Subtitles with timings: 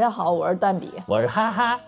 [0.00, 0.90] 家好，我是蛋比。
[1.06, 1.78] 我是哈哈，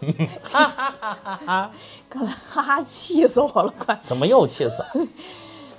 [2.08, 3.98] 刚才哈哈气死我了，快！
[4.04, 4.84] 怎么又气死？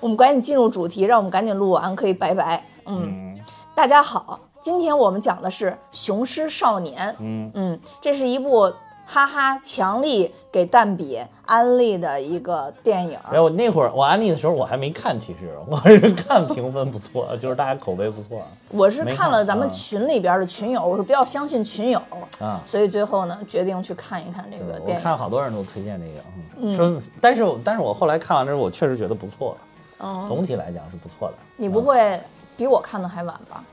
[0.01, 2.65] 我们赶紧进入主题，让我们赶紧录完，可以拜拜。
[2.87, 3.39] 嗯，
[3.75, 7.09] 大家好，今天我们讲的是《雄狮少年》。
[7.19, 8.73] 嗯嗯，这是一部
[9.05, 13.17] 哈哈强力给蛋比安利的一个电影。
[13.31, 21.99] 然后那会儿我安利的时候，我还没看，其实我是看评分不错，就是大家口碑不错我是看了咱们群里边的群友，我是比较相信群友，
[22.39, 22.61] 啊。
[22.65, 25.03] 所以最后呢，决定去看一看这个我电影。
[25.03, 26.23] 看好多人都推荐这个，
[26.61, 29.57] 嗯，说，但是但是我后来看完之后，我确实觉得不错，
[29.99, 31.35] 嗯，总体来讲是不错的。
[31.57, 32.19] 你不嗯会
[32.55, 33.63] 比我看的还晚吧？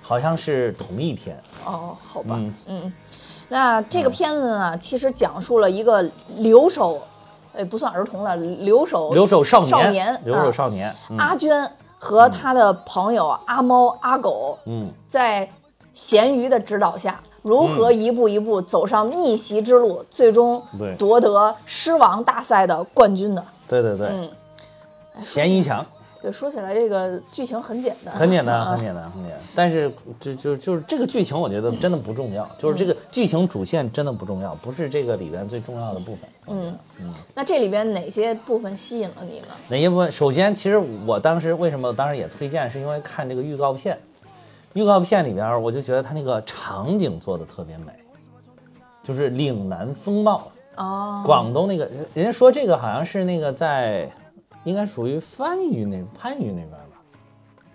[0.00, 2.92] 好像是同一天，哦，好吧，嗯嗯，
[3.50, 6.02] 那这个片子呢，其实讲述了一个
[6.36, 7.02] 留守，
[7.52, 11.18] 呃，不算儿童了，留守留守少少年，留守啊少年，嗯。
[11.18, 15.46] 阿娟和他的朋友阿猫阿狗，嗯，在
[15.92, 20.94] 咸鱼的指导下，如何一步一步走上逆袭之路，最终对。
[20.94, 23.44] 夺得狮王大赛的冠军的。
[23.66, 24.30] 对对对，嗯，
[25.20, 25.84] 咸鱼强，
[26.22, 29.40] 对，说起来这个剧情很简单，很简单，啊很简单，很简单。
[29.54, 29.90] 但是
[30.20, 36.28] 就就就是这个剧情，我觉得真的不重要，就是这个剧情主线真的不重要，不是这个里边最重要的部分。
[36.48, 39.46] 嗯嗯那这里边哪些部分吸引了你呢？
[39.68, 40.12] 哪些部分？
[40.12, 43.98] 首先，其实我当时为什么当时也推荐，是因为看这个预告片，
[44.74, 47.92] 预告片里边我就觉得它那个场景做的特别美，
[49.02, 54.10] 就是岭南风貌，哦，广东那个人人家说这个好像是那个在，
[54.64, 57.00] 应该属于番禺那番禺那边吧，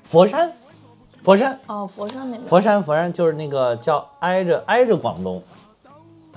[0.03, 0.52] 佛山，
[1.23, 2.45] 佛山，哦，佛山那边。
[2.45, 5.42] 佛山，佛山就是那个叫挨着挨着广东，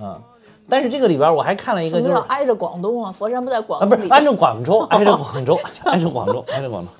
[0.00, 0.21] 啊，
[0.69, 3.12] 但是这个里边我还看了一个就是挨着广东啊？
[3.12, 3.87] 佛山不在广？
[3.89, 6.91] 不是挨着广州， 挨着广州，挨着广州，挨着广州，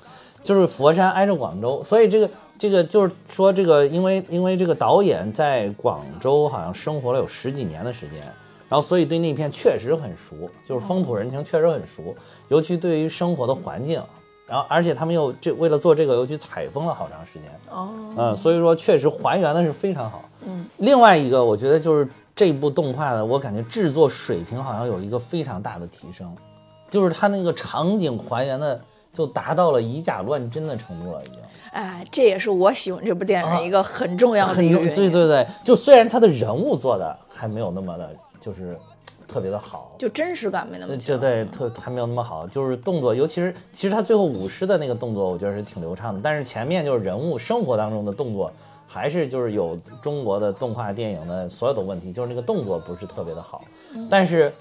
[0.43, 8.21] 就是佛山挨着广州，所以这个这个就是说这个，因为因为这个导演在广州好像生活了有十几年的时间，
[8.69, 12.15] 然后所以对那片确实很熟，就是风土人情确实很熟，
[12.47, 14.01] 尤其对于生活的环境，
[14.47, 20.23] 然后而且他们又这为了做这个又去采风了好长时间，哦，嗯，所以说确实还原的是非常好。
[20.45, 26.33] 嗯，另外一个我觉得就是这部动画的，我感觉制作水平好像有一个非常大的提升，
[26.89, 28.79] 就是它那个场景还原的
[29.11, 31.35] 就达到了以假乱真的程度了，已经。
[31.71, 34.95] 哎，这也是我喜欢这部电啊影一个很重要的一个原因。
[34.95, 38.77] 对对对，就虽然他的人物做的还没有那么的，就是
[39.27, 39.95] 特别的好。
[39.97, 41.19] 就真实感没那么对强。
[41.19, 46.19] 对，特还没有那么好，就是动作，尤其是其实他最后舞狮的那个动作，我觉得是挺流畅的。
[46.23, 48.51] 但是前面就是人物生活当中的动作，
[48.87, 53.63] 还是就是有中国的动画电影的所有的问题，就是那个动作不是特别的好。
[54.09, 54.53] 但是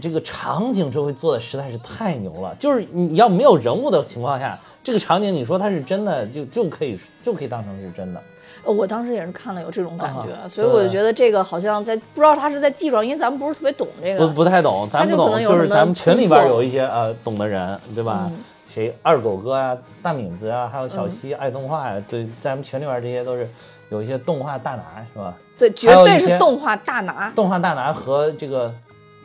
[0.00, 8.20] 这个场景这回做的实在是太牛了，就是你要没有人物的情况下，这个场景你说它是真的，就就可以就可以当成是真的。
[8.64, 14.26] 呃我当时也是看了有这种感觉，啊所以我就觉得这个好像在不知道他是在技术上，因为咱们不是特别懂这个。
[14.26, 18.26] 不不太懂，咱不懂他就是咱们群里边有一些呃懂的人，对吧？
[18.30, 18.36] 嗯
[18.72, 23.46] 谁二狗哥啊、大敏子啊，还有小西爱动画呀、对，咱们群里边这些都是
[23.90, 25.34] 有一些动画大拿，是吧？
[25.58, 27.30] 对，绝对是动画大拿。
[27.32, 28.72] 动画大拿和这个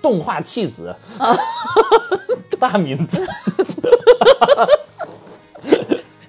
[0.02, 0.94] 动画弃子，
[2.60, 3.26] 大敏子，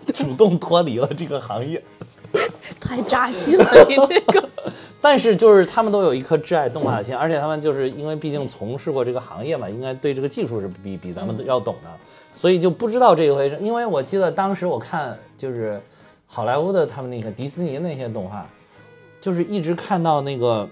[0.14, 1.82] 主动脱离了这个行业。
[2.81, 4.49] 太扎心了，你这个。
[5.00, 11.91] 但是就是他们都有一颗挚爱动画的心，而且他们就是因为毕竟从事过这个行业嘛，应该对这个技术是比比咱们要懂的，
[12.34, 13.56] 所以就不知道这一回事。
[13.61, 15.81] 因为我记得当时我看就是
[16.27, 18.45] 好莱坞的他们那个迪士尼那些动画，
[19.21, 20.69] 就是一直看到那个，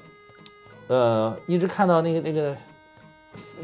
[0.88, 2.54] 呃，一直看到那个那个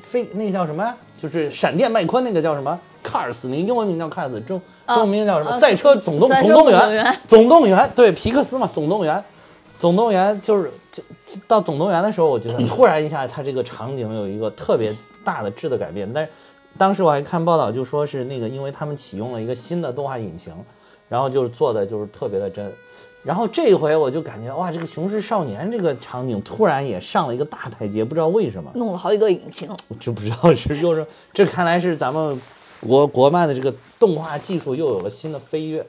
[0.01, 0.95] 飞那个叫什么？
[1.21, 5.51] 就是闪电麦昆那个叫什么？Cars，那英文名叫 Cars，中中文名叫什么？
[5.51, 9.23] 啊赛车总动总动员员，总动员，对，皮克斯嘛，总动员。
[9.79, 14.95] 总动员就是就就到总动员的时候，我觉得突然一下，它这个场景有一个特别
[15.25, 16.09] 大的质的改变。
[16.13, 16.31] 但是
[16.79, 20.55] 当时我还看报道，就说是那个，因为他们启用了一个新的动画引擎，
[21.09, 22.73] 然后就是做的就是特别的真。
[23.25, 32.41] 然后这一回我就感觉哇，这个《雄狮少年》这个场景突然也上了一个大台阶，不知道为什么，弄了好几个引擎，我知不知道是又是这看来是咱们
[32.87, 35.85] 国国漫的这个动画技术又有了新的飞跃。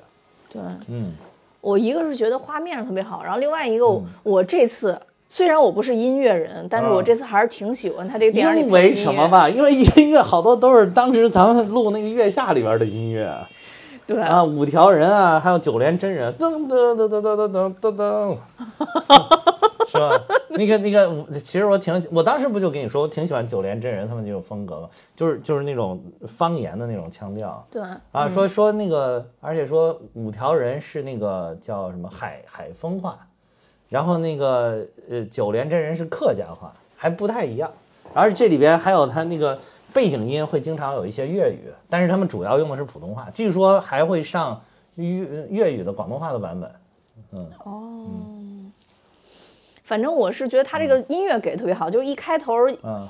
[0.50, 1.13] 对嗯，
[1.62, 8.94] 我一个是觉得画面上特别好，然后另外一个我,、我这次虽然我不是音乐人，但是我嗯这次还是挺喜欢他这个电影里因为？
[8.94, 9.50] 什么吧？
[9.50, 13.34] 因为音乐好多都是当时咱们录那个月下里边的音乐
[14.13, 14.21] 对。
[14.21, 17.95] 啊，五条人啊，还有九连真人，噔噔噔噔噔噔噔噔。
[17.95, 18.38] 噔，
[19.89, 20.19] 是吧？
[20.50, 27.65] 那个那个，我其实我挺，我当时不就跟你说，我挺喜欢九连真人他们这种风格嘛，就是就是那种方言的那种腔调。
[27.71, 27.81] 对，
[28.12, 33.19] 啊，说说那个，而且说五条人是那个叫什么海海风话，
[33.89, 37.71] 然后那个呃九连真人是客家话，还不太一样，
[38.13, 39.57] 而且这里边还有他那个
[39.94, 44.60] 背景音会经常有一些粤语，但是他们主要用的是普通话，据说还会上
[44.95, 46.72] 粤粤语的广东话的版本。
[47.31, 48.07] 嗯哦
[49.84, 52.54] 反正我是觉得他这个音乐给的特别好，就一开头
[52.84, 53.06] 嗯，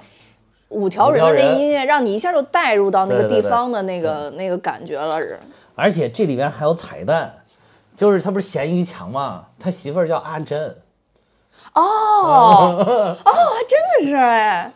[0.69, 5.39] 五条人的那音乐，让你一下就带入到那个地方的那个那个感觉了，是。
[5.75, 7.31] 而且这里边还有彩蛋，
[7.95, 10.75] 就是他不是咸鱼强吗，他媳妇儿叫阿珍，
[11.75, 11.81] 哦
[12.83, 14.74] 哦，还真的是哎，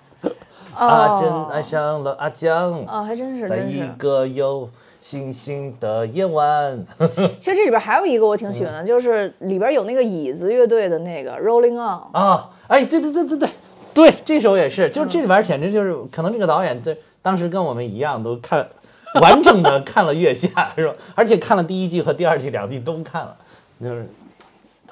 [0.86, 3.82] 阿珍哦爱上了阿江，哦，还真是在一。
[3.98, 4.70] 个有
[5.00, 6.86] 星星的夜晚。
[7.40, 12.02] 其实这里边还有一个我挺喜欢的，就是里边有那个椅子乐队的那个 Rolling On。
[12.12, 13.50] 啊，哎，对对对对对
[13.94, 18.68] 对，这首也是，就是这里边简直就是，可能这个导演在当时跟我们一样，都看
[19.22, 20.94] 完整的看了《月下》是吧？
[21.16, 23.36] 而且看了第一季和第二季两季都看了，
[23.82, 24.06] 就是，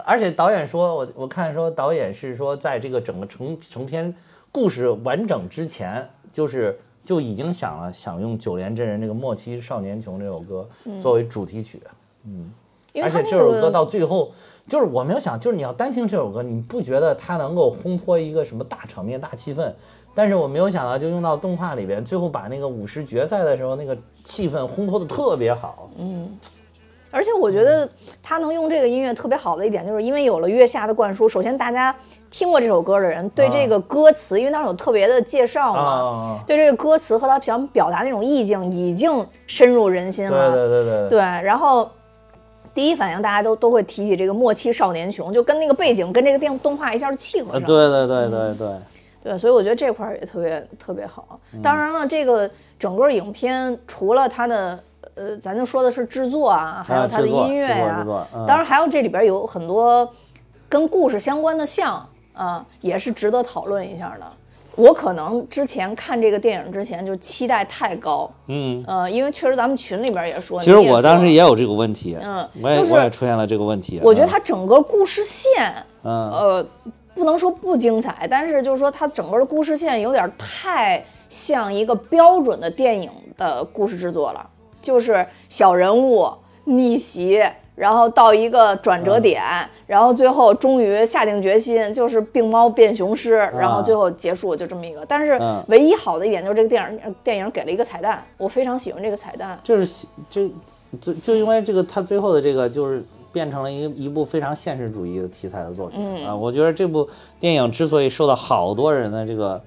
[0.03, 4.11] 而且导演说，我我看说导演是说，在这个整个成成篇
[4.55, 10.65] 故事完整之前，就是就已经想了想用九连真人这个《莫欺少年穷》这首歌
[11.01, 11.81] 作为主题曲。
[11.83, 11.91] 而
[12.93, 14.31] 因为他那且这首歌到最后，
[14.65, 19.69] 就是我没有想，就是你要单听这首歌，你不觉得它能够烘托一个什么大场面、大气氛？
[20.13, 25.89] 但是我没有想到，就用到动画里边，最后把那个五十决赛的时候那个气氛烘托的特别好。
[27.11, 27.87] 而且我觉得
[28.21, 31.29] 他能用这个音乐特别好的一点，就是因为有了月下的灌输。
[31.29, 31.95] 首先，大家
[32.29, 40.51] 听过这首歌的人对这个歌词，因为当时有特别的介绍嘛，啊，对这个歌词和他想表达那种意境已经深入人心对了。
[40.53, 41.89] 对对对对，然后
[42.73, 47.65] 第一反应大家都都会提起这个莫欺少年穷，就跟那个背景跟这个电动画一下就契合呃上。
[47.65, 48.67] 对对对对对，
[49.23, 51.39] 对，所以我觉得这块儿也特别特别好。
[51.63, 54.77] 当然了，这个整个影片除了它的
[55.15, 58.05] 呃，咱就说的是制作啊，还有它的音乐呀、
[58.45, 60.09] 当然还有这里边有很多
[60.67, 64.25] 跟故事相关的像啊，也是值得讨论一下的。
[64.75, 68.83] 我可能之前看这个电影之前就期待太高，嗯。
[68.85, 74.01] 呃，因为确实咱们群里边也说，其实我当时也有这个问题，嗯我也就是我也出现了这个问题。
[74.03, 75.73] 我觉得嗯它整个故事线，
[76.03, 76.65] 嗯呃，
[77.13, 84.45] 不能说不精彩，但是就是说它整个的故事线有点太像一个标准的电影的故事制作了，
[84.85, 86.31] 就是小人物
[86.65, 87.43] 逆袭，
[87.73, 89.41] 然后到一个转折点，
[89.87, 95.03] 然后最后终于下定决心，就是病猫变雄狮，然后最后结束就这么一个。
[95.07, 99.59] 但是嗯唯一好的一点就是这个电影电影给了一个彩蛋，我非常喜欢这个彩蛋。
[99.63, 100.49] 就是这
[101.01, 103.03] 就就因为这个，他最后的这个就是
[103.33, 106.35] 变成了一一部非常现实主义的题材的作品、嗯啊。
[106.35, 107.09] 我觉得这部
[107.39, 109.59] 电影之所以受到好多人的这个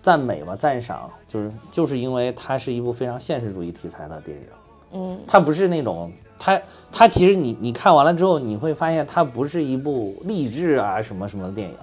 [0.00, 4.44] 赞美吧、赞赏，就是就是因为它是一部非常现实主义题材的电影。
[4.92, 6.12] 嗯，它不是那种。
[6.38, 11.74] 它它其实你你看完了之后，你会发现它不是一部励志啊什么什么的电影。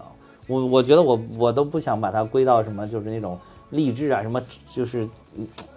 [0.47, 5.07] 我我觉得我我都不想把它归到什么就是那种励志啊什么就是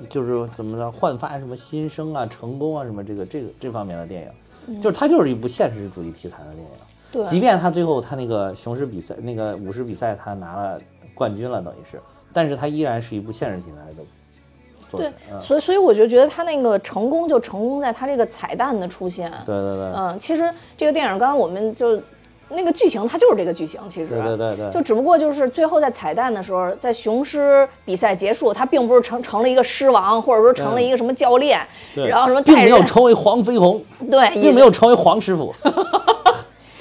[0.08, 4.28] 就是怎么着焕发什么新生啊成功啊什么这个这个这方面的电
[4.68, 6.70] 影，就是它就是一部现实主义题材的电影。
[7.12, 10.80] 对，即便他最后他那个雄狮比赛那个舞狮比赛他拿了
[11.14, 12.00] 冠军了，等于是，
[12.32, 14.02] 但是它依然是一部现实题材的
[14.88, 15.10] 作对。
[15.30, 19.30] 嗯，所以所以我就觉得他那个成功就成功在他这个彩蛋的出现。
[19.46, 22.00] 对对对，嗯，其实这个电影刚刚我们就
[22.50, 24.10] 那个剧情，它就是这个剧情，其实。
[24.10, 31.58] 对对对对，就只不过就是最后在彩蛋的时候，在雄狮比赛结束，他并不是成成了一个狮王，或者说成了一个什么教练，
[31.94, 32.06] 对。
[32.06, 35.54] 然后什么并没有成为黄飞鸿，对，并没有成为黄师傅，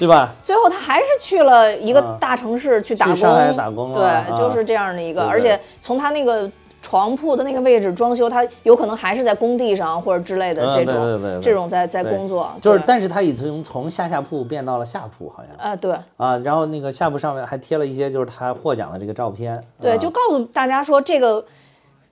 [0.02, 0.32] 对吧？
[0.42, 2.18] 最后他还是去了一个嗯。
[2.20, 4.26] 大城市去打工，去上海打工对，啊。
[4.36, 6.50] 就是这样的一个，而且从他那个。
[6.84, 11.40] 床铺的那个位置装修，他有可能还是在工地上或者之类的嗯这种，对对对对。
[11.40, 15.70] 这种在在工作，就是，但是他已经从下下铺变到了下铺，好像。
[15.70, 15.94] 啊，对。
[16.16, 19.96] 啊，然后那个下铺上面还贴了一些就是他获奖的这个照片，对，啊。
[19.96, 21.44] 就告诉大家说这个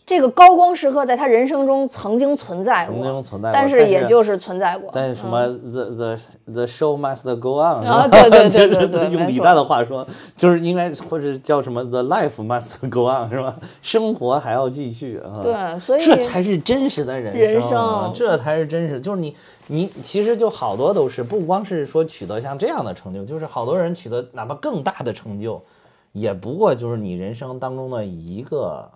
[0.07, 4.91] 这个高光时刻在他人生中曾经存在过，曾经存在过但但是是也就是存在过。
[4.93, 6.17] 但是什么 the the
[6.47, 10.05] the show must go on，啊对对对就是对对用李诞的话说，
[10.37, 13.55] 就是应该或者叫什么 the life must go on 是吧？
[13.83, 15.39] 生活还要继续啊。
[15.43, 18.99] 对，所以这才是真实的人生这才是真实。
[18.99, 19.37] 就是你，
[19.69, 25.63] 你其实就好多都是不光是说取得像这样的成就，就是好多人取得哪怕更大的成就，
[26.11, 28.91] 也不过就是你人生当中的一个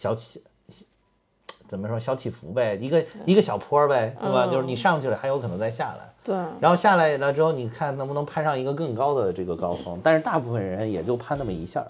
[0.00, 0.42] 小起，
[1.68, 4.46] 怎么说小起伏呗，一个一个小坡呗，对吧？
[4.46, 6.10] 嗯就是你上去了，还有可能再下来。
[6.24, 10.00] 对，然后下来了之后，你看能不能攀上一个更高的这个高峰？
[10.02, 11.84] 但是大部分人也就攀那么一下。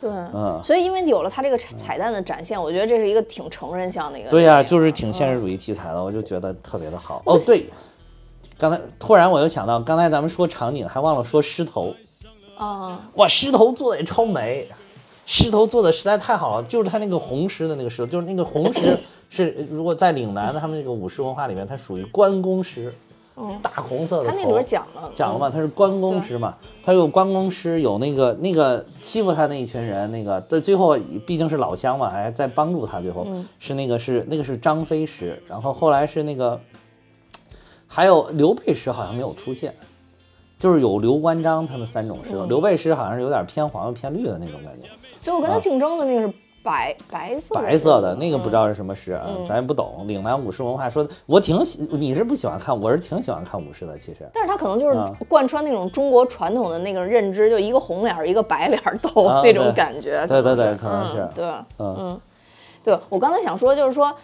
[0.00, 4.28] 对，嗯所以因为有了它这个彩彩蛋的展现，我觉得这是一个挺成人向的一个。
[4.28, 7.22] 对呀、就是挺现实主义题材的，我就觉得特别的好。
[7.26, 7.70] 哦，对，
[8.58, 11.94] 刚才突然我又想到，刚才咱们说场景，还忘了说狮头。
[12.58, 14.68] 啊，哇，狮头做的也超美，
[15.26, 18.98] 狮头做的实在太好了，就是它那个红石的那个石头，就是那个红石
[19.30, 22.92] 是如果在岭南的他们这个武士文化里面，它属于关公狮，
[23.62, 24.30] 大红色的头。
[24.30, 33.26] 他那里边讲了，讲了嘛，他是关公石嘛，他有关公石，有那个那个欺负他那一群人，那个在最后毕竟是老乡嘛，还在帮助他，最后、
[33.58, 36.60] 是那个是那个是张飞石，然后后来是那个
[37.86, 39.74] 还有刘备石好像没有出现，
[40.58, 44.88] 就是有刘关张他们三种石头，刘备石好像是有点偏黄又偏绿的那种感觉，
[45.22, 50.04] 最后跟他竞争的那个是白白色白色的那个不知道是什么诗，啊，咱也不懂。
[50.06, 54.28] 岭南武士文化说的，我挺喜，你是不喜欢看，我是挺喜欢看武士的，其实。
[54.32, 60.24] 但是他可能就是啊贯穿那种中国传统的那个认知，就一个红脸儿一个白脸儿斗啊 那种感觉。
[60.26, 61.44] 对对对是可能是嗯对，
[61.78, 62.20] 嗯嗯，
[62.84, 64.14] 对我刚才想说就是说，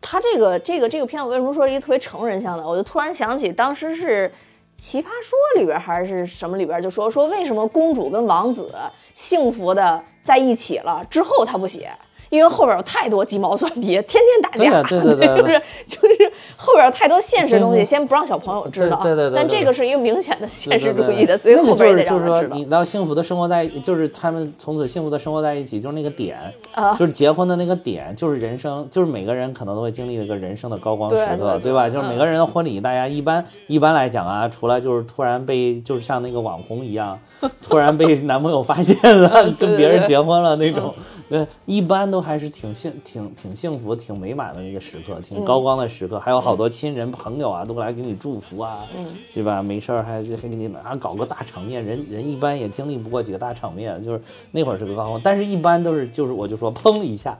[0.00, 2.66] 他这个这个这个片子为什么说是一个特别成人向的？
[2.66, 4.26] 我就突然想起当时是
[4.82, 8.74] 《奇葩说》里边还是什么里边就说说为什么公主跟王子
[9.14, 11.88] 幸福的在一起了之后他不写。
[12.32, 18.98] 因为后边有太多鸡毛蒜皮，天天打架，对呀对对 就是就是后边有太多现实的东西，先不让小朋友知道。
[19.02, 22.56] 对对对但这个是一个明显的现实主义的，所以那个后边也得就是就是说。
[22.56, 26.38] 你到幸福的生活在，就是他们从此幸福的生活在一起，就是那个点，
[26.72, 31.86] 啊就是结婚的那个点，就是人生，就是每个人可能都会经历一个人生的高光时对刻，对对吧？
[31.90, 37.18] 就是嗯每个人的婚礼，大家一般一般来讲啊，除了就是突然被就是像那个网红一样，
[37.60, 40.94] 突然被男朋友发现了，跟别人结婚了那种，
[41.32, 49.62] 对，一般都还是挺幸挺挺幸福、挺美满的一个时刻，嗯挺高光的时刻，还有好多亲人朋友啊都来给你祝福啊，嗯对吧？
[49.62, 54.20] 没事儿还还给你啊搞个大场面，人人一般也经历不过几个大场面，就是
[54.50, 57.38] 那会儿是个高光，但是一般都是就是我就说砰一下，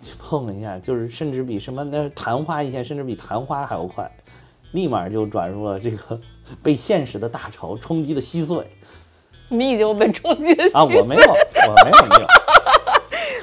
[0.00, 4.10] 就砰一下，就是甚至比什么那昙花一现，甚至比昙花还要快，
[4.72, 6.18] 立马就转入了这个
[6.62, 8.64] 被现实的大潮冲击的稀碎
[9.52, 10.84] 你已经被冲击了啊！
[10.84, 11.32] 我没有，
[11.66, 12.26] 我没有没有，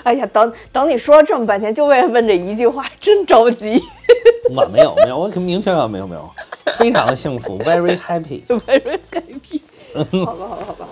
[0.08, 3.78] 哎呀，等等你说了这么半天，就为了问这一句话，真着急。
[4.56, 6.32] 我没有没有，我可明确啊没有没有，
[6.78, 8.42] 非常的幸福，very happy。
[8.46, 9.62] very happy。
[10.26, 10.88] 好吧，好吧，好吧。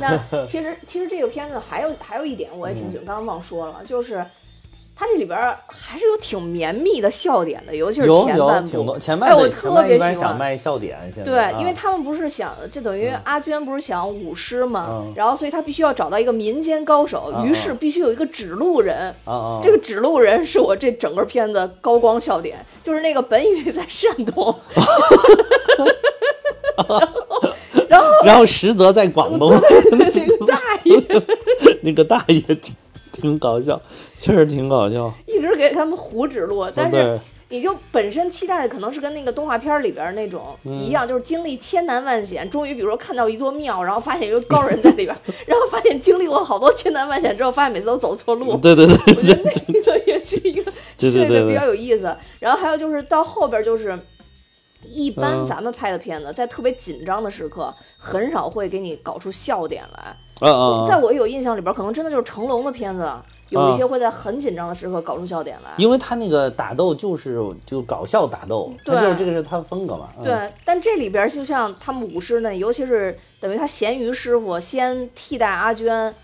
[0.00, 4.24] 那其实其实这个片子还有还有一点我也挺喜欢，刚刚忘说了，就是
[4.94, 8.98] 它这里边儿还是有挺绵密的笑点的，尤其是前半部。
[8.98, 10.14] 前哎，我半对前特别喜欢。
[10.14, 19.14] 想卖笑点，对，啊因为他们不是想，就等于阿娟不是想舞狮嘛，嗯然后所以他必须要找到一个民间高手，嗯于是必须有一个指路人。
[19.62, 24.54] 这个指路人是我这整个片子高光笑点，就是那个本宇在山东
[27.88, 29.52] 然后然后实则在广东，
[29.92, 31.02] 那个大爷
[31.82, 32.74] 那个大爷挺
[33.12, 33.80] 挺搞笑，
[34.16, 35.12] 确实挺搞笑。
[35.26, 45.14] 一直给他们胡指路，但是你就本身期待的可能是跟那个动画片里边那种嗯一样，就是经历千难万险，终于比如说看到一座庙，然后发现一个高人在里边，
[45.46, 48.56] 然后发现经历过好多千难万险之后，发现每次都走错路。
[48.62, 50.62] 对对对我觉得那个也是一个
[50.96, 52.16] 对对对对设计的比较有意思。
[52.40, 53.98] 然后还有就是到后边就是。
[54.84, 60.16] 一般嗯咱们拍的片子，在特别紧张的时刻，很少会给你搞出笑点来。
[60.42, 63.08] 嗯嗯嗯，在我有印象里边，可能真的就是成龙的片子，
[63.48, 65.70] 有一些会在很紧张的时刻搞出笑点来。
[65.76, 70.08] 因为他那个打斗就是就搞笑打斗，他对就是这个是他风格嘛。
[70.18, 76.14] 嗯、对，但这里边就像他们舞狮呢，尤其是等于他咸鱼师傅先替代阿娟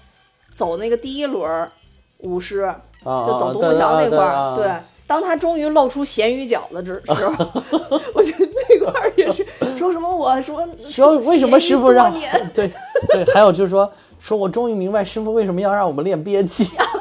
[0.51, 1.71] 走那个第一轮儿
[2.19, 2.63] 舞狮，
[3.05, 4.73] 啊，就走独木桥那块儿，对对。
[5.07, 7.63] 当他终于露出咸鱼脚的之时 候，
[8.13, 9.43] 我觉得那块儿也是
[9.75, 12.13] 说什么我什么说为什么师傅让
[12.53, 12.71] 对
[13.09, 16.85] 对，还有就是说说我终于明白师傅为什么要让我们练憋气啊。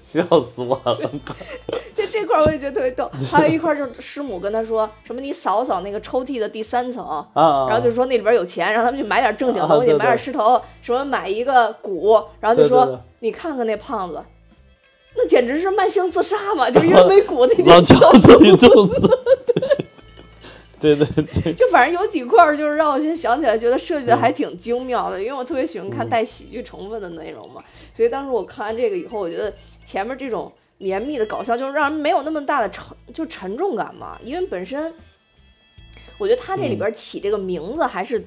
[0.00, 0.98] 笑死我了！
[1.94, 3.10] 这这块儿我也觉得特别逗。
[3.30, 14.22] 还有一块儿就是师母跟他说什么，你扫扫那个抽屉的第三层，啊，然后就说那里边有钱，让他们去买点正经东西，买点对石头，什么买一个鼓，然后就说对对对你看看那胖子，
[15.16, 19.18] 那简直是慢性自杀嘛，就是因为没鼓那老天乔自己肚子。
[20.80, 21.42] 对对对。
[21.42, 27.62] 对，就反正有几块儿就是让我现在想起来觉得设计的还挺精妙的，因为我特别喜欢看带喜剧成分的内容嘛，
[27.94, 29.52] 所以当时我看完这个以后，我觉得
[29.82, 34.92] 前面这种绵密的搞笑就是让人没有那么大的沉就沉重感嘛，因为本身
[36.18, 38.24] 我觉得他这里边起这个名字还是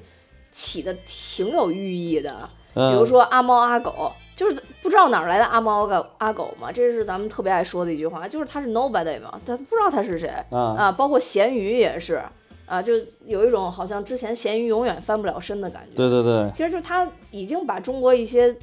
[0.50, 4.12] 起的挺有寓意的，比如嗯说阿猫阿狗。
[4.36, 10.30] 就是不知道哪儿来的阿猫阿狗阿狗嘛，这是咱们特别爱说的一句话，就是他是 nobody 嘛，他不知道他是谁。
[10.50, 10.74] 啊。
[10.78, 12.22] 啊，包括咸鱼也是
[12.70, 12.92] 啊，就
[13.26, 15.96] 有一种好像之前咸鱼永远翻不了身的感觉。
[15.96, 18.56] 对对对，其实就是他已经把中国一些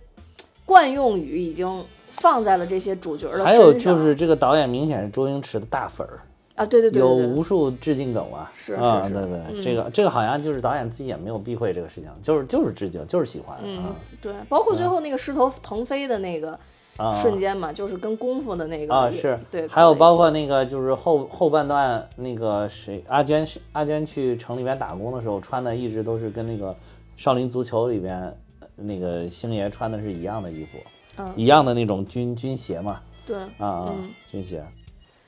[0.66, 3.46] 惯用语已经放在了这些主角的身上。
[3.46, 6.22] 还有就是这个导演明显是周星驰的大粉儿，
[6.56, 8.50] 啊，对对对有无数致敬梗啊。
[8.56, 16.58] 是啊，是是对对，嗯这个这个好像就是导演自己也没有避讳这个事情，就是就是致敬，就是喜欢嗯啊，对，包括最后那个狮头腾飞的那个
[16.98, 17.14] 啊。
[17.14, 26.76] 瞬间嘛，就是跟功夫的那个啊是，对，还有包括那个就是后后半段那个谁阿娟是阿娟去城里边打工的时候穿的一直都是跟那个
[27.16, 28.20] 少林足球里边
[28.60, 30.78] 呃那个星爷穿的是一样的衣服，
[31.18, 31.34] 嗯。
[31.36, 34.10] 一样的那种军军鞋嘛，对啊啊嗯。
[34.30, 34.64] 军鞋，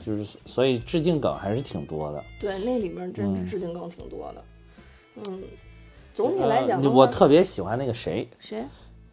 [0.05, 2.23] 就是所以致敬梗还是挺多的。
[2.39, 3.45] 对，那里面真是嗯。
[3.45, 4.43] 致敬梗挺多的。
[5.27, 5.43] 嗯，
[6.13, 8.63] 总体来讲呃，我特别喜欢那个谁，谁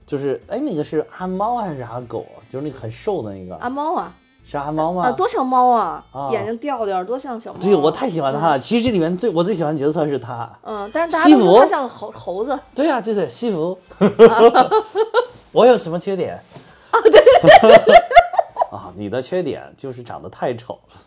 [0.07, 2.25] 就是哎那个是阿猫还是阿狗？
[2.49, 4.15] 就是那个很瘦的那个，阿猫啊
[4.49, 5.03] 是阿猫吗？
[5.03, 7.61] 啊，多像猫啊，啊眼睛吊吊，多像小猫啊。
[7.61, 8.57] 对我太喜欢他了。
[8.57, 10.49] 其实这里面最我最喜欢的角色是他。
[10.63, 12.57] 嗯，但是大家都说它像猴猴子。
[12.73, 13.77] 对呀、就是西服。
[15.51, 16.41] 我有什么缺点？
[16.93, 17.97] 啊，对对对。
[18.71, 21.01] 啊，你的缺点就是长得太丑了。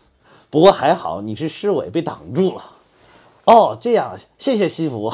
[0.50, 2.62] 不过还好你是狮尾被挡住了。
[3.44, 5.10] 哦，这样，谢谢西服。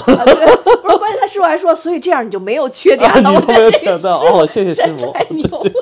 [1.27, 3.33] 他师傅还说，所以这样你就没有缺点了。
[3.33, 4.17] 我觉得这想到？
[4.19, 5.01] 师傅哦，谢谢西服。
[5.01, 5.61] 真太牛了。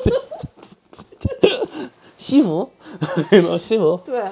[2.17, 2.71] 西服，
[3.61, 4.01] 西服。
[4.03, 4.23] 对，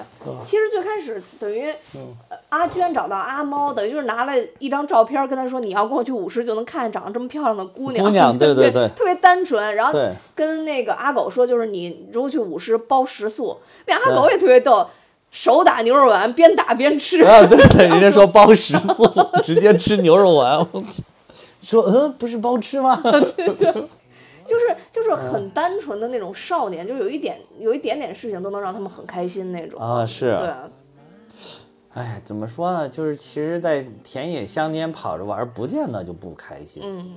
[0.43, 2.01] 其实最开始等于呃
[2.49, 9.75] 阿娟找到阿猫，等于就是拿了一张照片跟他说：“你要跟我去舞狮，就能看见长得这么漂亮的姑娘。”姑娘 对对对对特别单纯。
[9.75, 9.93] 然后
[10.35, 14.89] 跟那个阿狗说，就是你如果去舞狮包食宿，那阿狗也特别逗，
[15.33, 17.25] 手打牛肉丸，边打边吃。
[17.25, 19.11] 啊，对对，人家说包食宿，
[19.43, 20.59] 直接吃牛肉丸。
[20.71, 21.03] 我操
[21.63, 23.03] 说，嗯，不是包吃吗？
[24.45, 29.81] 就是就是很单纯的那种少年，就有一点有一点点事情都能让他们很开心那种。
[29.81, 30.37] 啊，是。
[30.37, 30.49] 对，
[31.95, 32.89] 哎，怎么说呢？
[32.89, 36.83] 就是其实，在田野乡间跑着玩，不见得就不开心。
[36.85, 37.15] 嗯，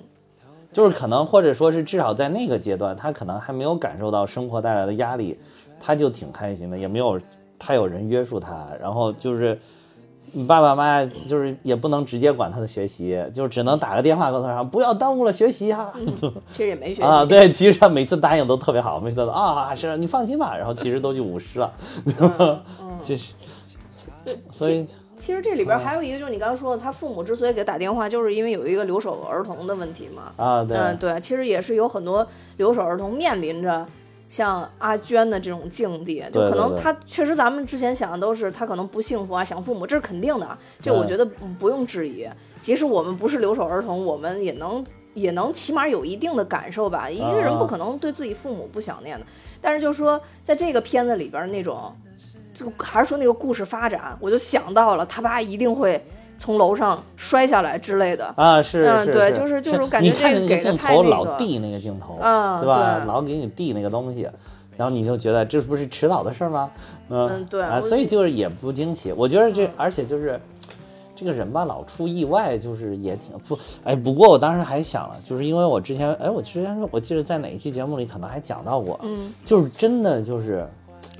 [0.71, 5.37] 就是可能，或者说是至少在那个阶段，他可能还没有感受到生活带来的压力，
[5.79, 7.19] 他就挺开心的，也没有
[7.59, 9.57] 他有人约束他，然后就是。
[10.31, 15.93] 你爸爸妈妈就是也不能直接管他的学习，就只能打个电话告诉他不要耽误了学习啊。
[16.51, 17.03] 其实也没学习。
[17.03, 21.73] 啊，对，其实他每次答应都特别好，每次都啊是你放心吧，然后其实都去舞狮了，
[22.19, 22.59] 嗯
[23.01, 23.33] 就是，
[24.51, 30.33] 所以其实这里边还有一个，就是你刚刚说的，他父母之所以给他打电话，就是因为有一个留守儿童的问题嘛。
[30.35, 33.85] 啊对，嗯，对，其实也是有很多留守儿童面临着
[34.27, 42.27] 像阿娟的这种境地，就可能她确实咱们之前想的都是她可能不幸福啊，想父母，这是肯定的啊，这我觉得不不用质疑。
[42.61, 47.09] 即使我们不是留守儿童，我们也能也能起码有一定的感受吧。
[47.09, 49.25] 一个人啊不可能对自己父母不想念的，
[49.61, 51.95] 但是就说在这个片子里边那种。
[52.55, 56.01] 就还是说那个故事发展，我就想到了他爸一定会
[56.37, 58.33] 从楼上摔下来之类的。
[58.35, 62.99] 啊，是对就是就是感觉你看着那个这个给得镜头太那个老递那个镜头，啊对吧？
[62.99, 64.29] 对老给你递那个东西，
[64.77, 66.69] 然后你就觉得这不是迟早的事儿吗？
[67.09, 69.11] 嗯对啊所以就是也不惊奇。
[69.11, 70.39] 我觉得这而且就是。
[71.17, 73.95] 这个人吧，老出意外，就是也挺不哎。
[73.95, 80.67] 不过我当时还想了，就是因为我之前哎，我之前我记得在哪一期节目里可能还讲到过，嗯，就是真的就是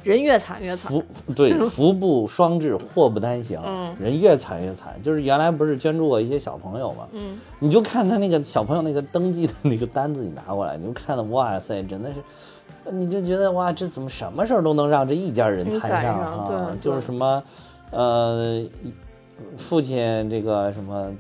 [0.06, 0.90] 人越惨越惨。
[0.92, 1.04] 福
[1.36, 4.94] 对福不双至，祸不单行，嗯人越惨越惨。
[5.04, 12.22] 就是原来不是捐助过一些小朋友嘛，嗯，你就看他那个小朋友那个登记的那个单子，你拿过来，你就看到哇塞，真的是，
[12.92, 16.46] 你就觉得哇，这怎么什么事儿都能让这一家人摊上啊？
[16.48, 17.44] 对就是什么，
[17.92, 18.64] 呃，
[19.58, 21.12] 父亲这个什么。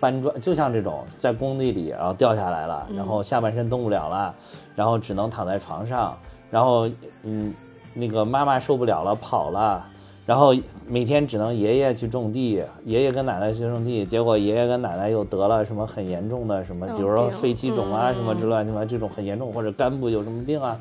[0.00, 4.34] 搬砖就像这种在工地里，然后掉下来了，然后下半身动不了了，
[4.74, 6.18] 然后只能躺在床上，
[6.50, 6.90] 然后
[7.22, 7.54] 嗯，
[7.96, 9.84] 那个妈妈受不了了跑了，
[10.26, 10.54] 然后
[10.86, 20.78] 每天只能爷爷去种地，爷爷跟奶奶去种地，结果爷爷跟奶奶又得了什么很严重的什么，比如说肺气肿啊嗯什么之类的，这种很严重，或者肝部有什么病啊。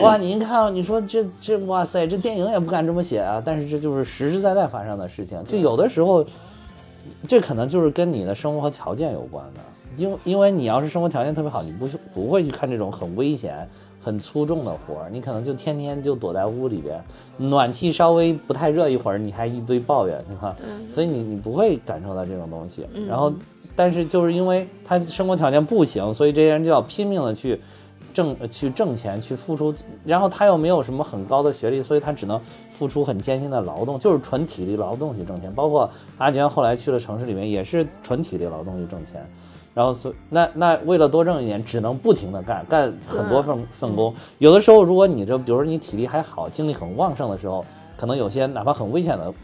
[0.00, 5.42] 哇，您看，你说这这哇塞，这电影也不敢这么写啊，但是这就是实实在在发生的事情。
[5.44, 6.24] 就有的时候，
[7.26, 9.60] 这可能就是跟你的生活条件有关的，
[9.96, 13.68] 因为因为你要是生活条件特别好，你不是不会去看这种很危险、
[14.04, 17.02] 很粗重的活儿，你可能就天天就躲在屋里边，
[17.38, 20.54] 暖气稍微不太热一会儿，你还一堆抱怨，是吧？
[20.88, 22.86] 所以你你不会感受到这种东西。
[23.08, 23.32] 然后，
[23.74, 27.58] 但是就是因为他生活条件不行，所以这些人就要拼命的去。
[28.12, 32.40] 挣去挣钱去付出，然后他又没有什么很高的学历，所以他只能
[32.70, 35.52] 付出很艰辛的劳动，就是纯体力劳动去挣钱。
[35.52, 39.28] 包括阿娟后来去了城市里面，也是纯体力劳动去挣钱。
[39.74, 44.14] 然后所那那为了多挣一点，只能不停的干，干很多份份工。
[44.38, 47.64] 有的时候，如果你这比如说你体力还好，精力很旺盛的时候，
[47.96, 49.34] 可能有些哪怕很危险的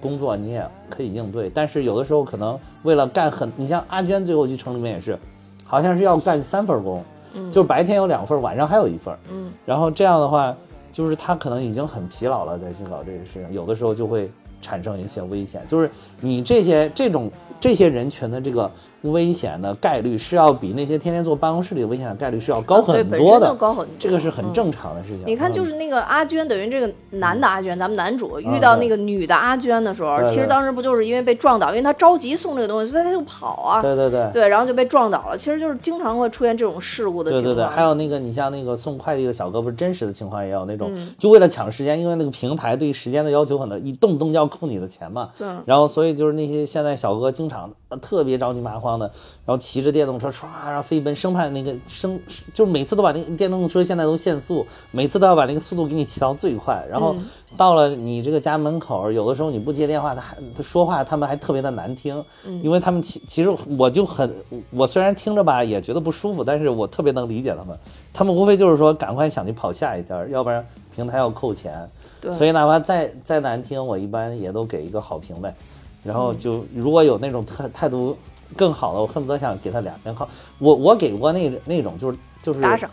[0.00, 1.50] 工作你也可以应对。
[1.50, 5.18] 但是有的时候可能为了干很，你像阿娟最后去城里面也是，
[5.64, 7.04] 好像是要干三份工，
[7.52, 9.14] 就是白天有两份，晚上还有一份。
[9.30, 10.56] 嗯，然后这样的话，
[10.92, 14.30] 就是他可能已经很疲劳了，再去搞这个事情，有的时候就会
[14.62, 15.62] 产生一些危险。
[15.68, 18.70] 就是你这些这种这些人群的这个
[19.04, 23.94] 危险的概率是要比那些天天坐办公室里危险的概率是要高，很多的本身就，高很多。
[23.98, 25.22] 这个是很嗯正常的事情。
[25.26, 34.30] 你看，嗯就是那个阿娟，等于这个男的阿娟，咱们男主遇到那个女的阿娟的时候，其实当时不就是因为被撞倒，因为他着急送这个东西，所以他就跑啊，对对对。
[34.32, 35.36] 对，然后就被撞倒了。
[35.36, 37.54] 其实就是经常会出现这种事故的情况。
[37.54, 45.28] 对对对，还有那个，你像那个送快递的小哥，不是真实的情况也有那种，嗯就为了抢时间，因为那个平台对时间的要求很多，一动不动就要扣你的钱嘛。
[45.38, 49.06] 对然后所以就是那些现在小哥经常呃特别着急麻慌的，
[49.44, 52.18] 然后骑着电动车唰，然后飞奔，生怕那个生，
[52.52, 57.24] 就每次都把那个电动车现在都限速，每次都要把那个速度给你骑到最快，然后嗯。
[57.56, 62.60] 到了你这个家门口，有的时候你不接电话，他还他说话他们还特别的难听，嗯。
[62.64, 64.28] 因为他们其其实我就很，
[64.70, 67.78] 我虽然听着吧也觉得不舒服，但是我特别能理解他们，
[68.12, 71.88] 他们无非就是说赶快想去跑下一家，要不然平台要扣钱，
[72.20, 72.32] 对。
[72.32, 75.54] 所以哪怕再再难听，我一般也都给一个好评呗。
[76.02, 78.16] 然嗯后就如果有那种态态度
[78.56, 80.28] 更好的，我恨不得想给他两边好。
[80.58, 82.90] 我我给过那那种就是就是打赏，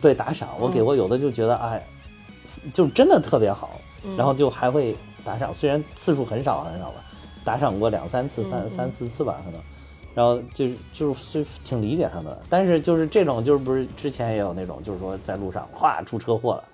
[0.00, 1.82] 对打赏，我给过有的就觉得哎，
[2.72, 4.16] 就真的特别好，嗯。
[4.16, 6.96] 然后就还会打赏，虽然次数很少很少吧，
[7.44, 9.60] 打赏过两三次、三嗯三四次吧可能。
[10.14, 16.64] 然后就是就是挺理解他们的，但是就是这种就是不是之前也有那种就是说在路上哗出车祸了，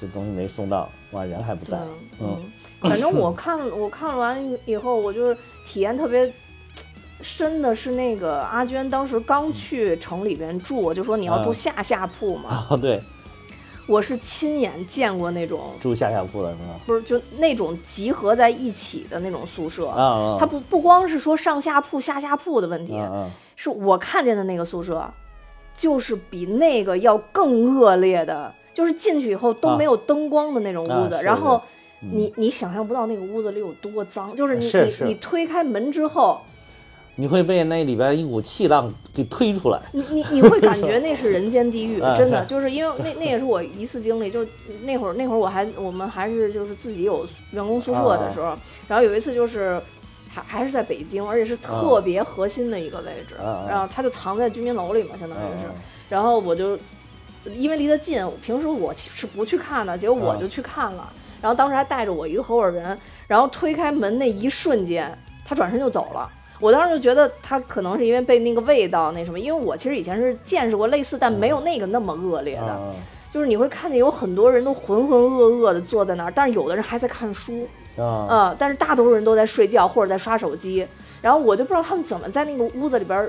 [0.00, 1.78] 这东西没送到，哇人还不在，
[2.18, 2.36] 嗯。
[2.82, 6.32] 嗯，反正我看我看完以后，我就是体验特别
[7.20, 13.02] 深的是那个阿娟当时刚去城里边住，我就说你要住嗯下下铺嘛，哦对，
[13.86, 16.80] 我是亲眼见过那种，住下下铺的是吗？
[16.86, 19.88] 不是就那种集合在一起的那种宿舍。
[19.88, 23.00] 啊啊，它不不光是说上下铺、下下铺的问题，
[23.56, 25.10] 是我看见的那个宿舍，
[25.74, 31.60] 就是比那个要更恶劣的，就是进去以后都没有灯光的那种屋子，然后
[32.00, 36.40] 你你想象不到那个屋子里有多脏，就是你你你推开门之后，
[37.18, 39.80] 你会被那里边一股气浪给推出来。
[39.92, 44.48] 你你你会感觉那是人间地狱 啊，真的 就是因为那那也是我一次经历，就是
[44.84, 49.80] 那会儿那会儿我还我们还是就是自己有员工宿舍的时候，然后有一次就是。
[50.30, 53.34] 还还是在北京，而且是特别核心的一个位置，
[53.66, 55.66] 然后他就藏在居民楼里嘛，相当于是。
[55.66, 55.74] 嗯
[56.10, 56.78] 然后我就
[57.56, 61.10] 因为离得近，平时我是不去看的，结果我啊就去看了。
[61.40, 65.10] 然后当时还带着我一个合伙人，然后推开门那一瞬间，
[65.46, 66.30] 他转身就走了。
[66.60, 72.76] 我当时就觉得他可能是因为被那个味道那什么，因为我其实以前是见识过类似，但没有那个那么恶劣的。
[72.78, 72.94] 嗯
[73.30, 77.68] 就是你会看见有很多人都浑浑噩噩的坐在那儿，但是有的人还在看书，
[77.98, 80.86] 嗯嗯，但是大多数人都在睡觉或者在刷手机。
[81.20, 83.28] 然后我就不知道他们怎么在那个屋子里边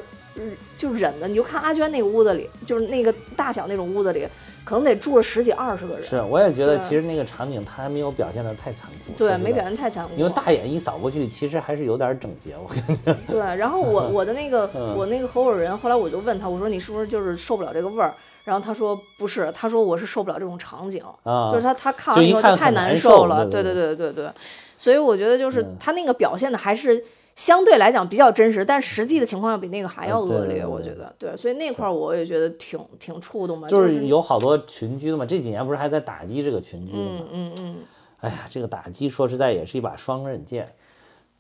[0.78, 1.28] 就忍的。
[1.28, 4.28] 你就看阿娟那个屋子里，就是那个大小那种屋子里，
[4.64, 6.04] 可能得住了十几二十个人。
[6.08, 9.14] 是，我也觉得其实那个场景他还没有表现的太残酷。
[9.18, 10.12] 对，没表现太残酷。
[10.16, 12.56] 因为大眼一扫过去，其实还是有点整洁。
[12.62, 18.14] 我感觉对，然后我我的那个 嗯我那个合伙人，后来我就问他，我说你是不是就是受不了这个味儿？
[18.46, 24.30] 然后他说不是，他说我是受不了这种场景，啊，就是他他看完以后他太难受受了，对对对对对
[24.76, 27.04] 所以我觉得就是嗯他那个表现的还是
[27.40, 37.26] 相对来讲比较真实，但实际的情况要比那个还要恶劣，我觉得对，所以那块儿我也觉得挺挺触动吧，就是是有好多群居的嘛，这几年不是还在打击这个群居的嗯嘛？
[37.32, 37.76] 嗯嗯，
[38.20, 40.74] 哎呀，这个打击说实在也是一把双刃剑。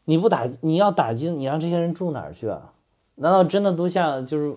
[0.06, 2.72] 你不打，你要打击，你让这些人住哪儿去啊？
[3.16, 4.56] 难道真的都像就是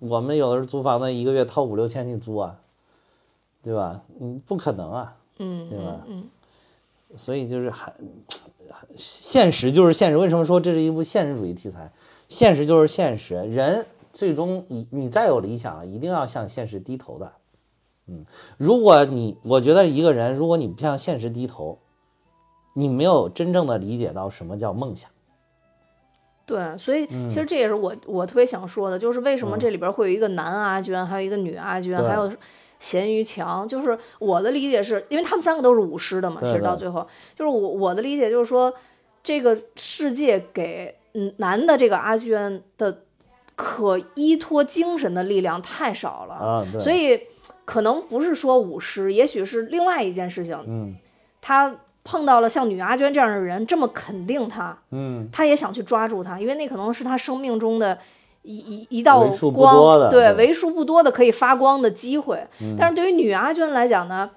[0.00, 2.54] 我们有的时候租房子，一个月掏五六千去租啊，
[3.62, 4.02] 对吧？
[4.20, 6.28] 嗯，不可能啊，嗯对吧嗯
[7.10, 7.90] 嗯所以就是还
[8.94, 10.16] 现实就是现实。
[10.16, 11.90] 为什么说这是一部现实主义题材？
[12.28, 17.32] 现实就是现实，人最终你你再有理想，一定要向现实低头的。
[18.06, 18.24] 嗯，
[18.56, 21.78] 如果你我觉得一个人，如果你不向现实低头，
[22.74, 25.10] 你没有真正的理解到什么叫梦想。
[26.46, 32.32] 对，所以嗯其实这也是我我特别想说的，就是为什么这里边会有一个男阿娟，还有一个女阿娟，还有
[32.78, 38.72] 咸鱼强，就是我的理解是因为他们三个都是舞狮的嘛，其实到最后，就是我我的理解就是说，
[39.22, 43.02] 这个世界给嗯男的这个阿娟的
[43.56, 47.20] 可依托精神的力量太少了，啊，对，所以
[47.64, 50.96] 可能不是说舞狮，也许是另外一件事情，嗯。
[51.40, 57.96] 他碰到了像女阿娟这样的人，这么肯定他，嗯，他也想去抓住他，因为那可能是他生命中的
[58.48, 62.42] 一一一道光，对，对为数不多的可以发光的机会。
[62.62, 64.30] 嗯但是对于女阿娟来讲呢，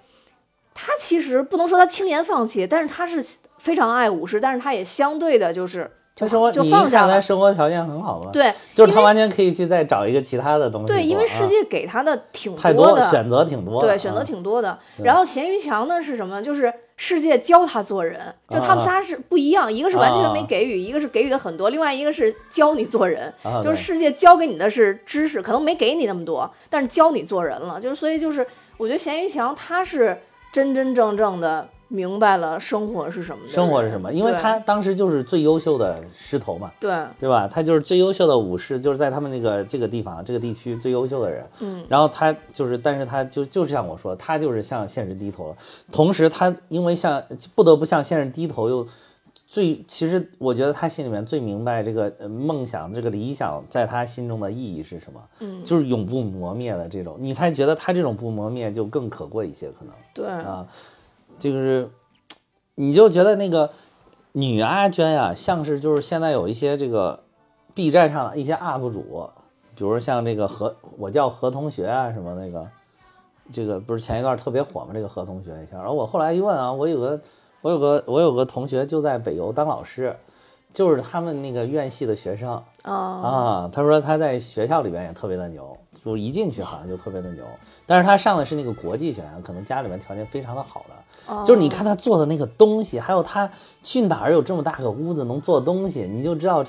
[0.73, 3.25] 她其实不能说她轻言放弃，但是她是
[3.57, 7.21] 非常爱武士，但是她也相对的就是就他生活，就放下了。
[7.21, 10.87] 生活条件很好嘛，，对，就是他完全可以去再找一个其他的东西。
[10.87, 14.77] 对，因为啊世界给他的挺太多的，选择挺多的，对，选择啊挺多的。
[14.97, 16.41] 对然后咸鱼强呢是什么？
[16.41, 23.33] 就是世界教他做人，就他们仨是不一样，一个是完全没啊给予，一个是给予的很多，另外一个是教你做人。
[23.43, 27.79] 啊就是世界教给你的是知识，可能没给你那么多，但是教你做人了。
[27.79, 28.45] 就是所以就是，
[28.77, 30.21] 我觉得咸鱼强他是
[30.51, 34.11] 真真正正的明白了生活是什么，生活是什么？
[34.13, 37.47] 因为他当时就是最优秀的狮头嘛，对对吧？
[37.47, 41.45] 他就是最优秀的武士，就是在他们那个这个地方、这个地区最优秀的人。
[41.59, 45.55] 嗯，然后他就是，但是他就就是像我说，他就是向现实低头了。
[45.91, 47.21] 同时，他因为向
[47.53, 48.87] 不得不向现实低头，又
[49.45, 57.17] 最其实我觉得他心里面最明白这个呃梦想、这个理想在他心中的意义是什么，嗯就是永不磨灭的这种。
[57.19, 59.93] 你才觉得他这种不磨灭就更可贵一些，可能。
[60.13, 60.65] 对啊，
[61.41, 61.89] 就是
[62.75, 63.71] 你就觉得那个
[64.33, 67.23] 女阿娟呀，像是就是现在有一些这个
[67.73, 69.27] B 站上的一些 UP 主，
[69.73, 72.67] 比如像这个何我叫何同学啊什么那个，
[73.51, 74.91] 这个不是前一段特别火吗？
[74.93, 77.19] 这个何同学一下，然后我后来一问啊，我有个
[77.61, 80.15] 我有个我有个同学就在北邮当老师，
[80.71, 82.61] 就是他们那个院系的学生。
[82.83, 87.43] 啊啊，他说他在学校里边也特别的牛，就一进去好像就特别的牛，
[87.85, 90.95] 但是他上的是那个国际学院，可能家里面条件非常的好的，
[91.45, 93.49] 就是你看他做的那个东西，还有他
[93.83, 96.63] 去哪儿有这么大个屋子能做东西，你就知道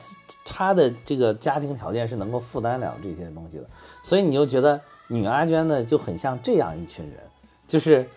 [0.44, 3.64] 他的这个家庭条件是能够负担了这些东西的，
[4.02, 7.18] 所以你就觉得女阿娟呢就很像这样一群人，
[7.66, 8.08] 就是。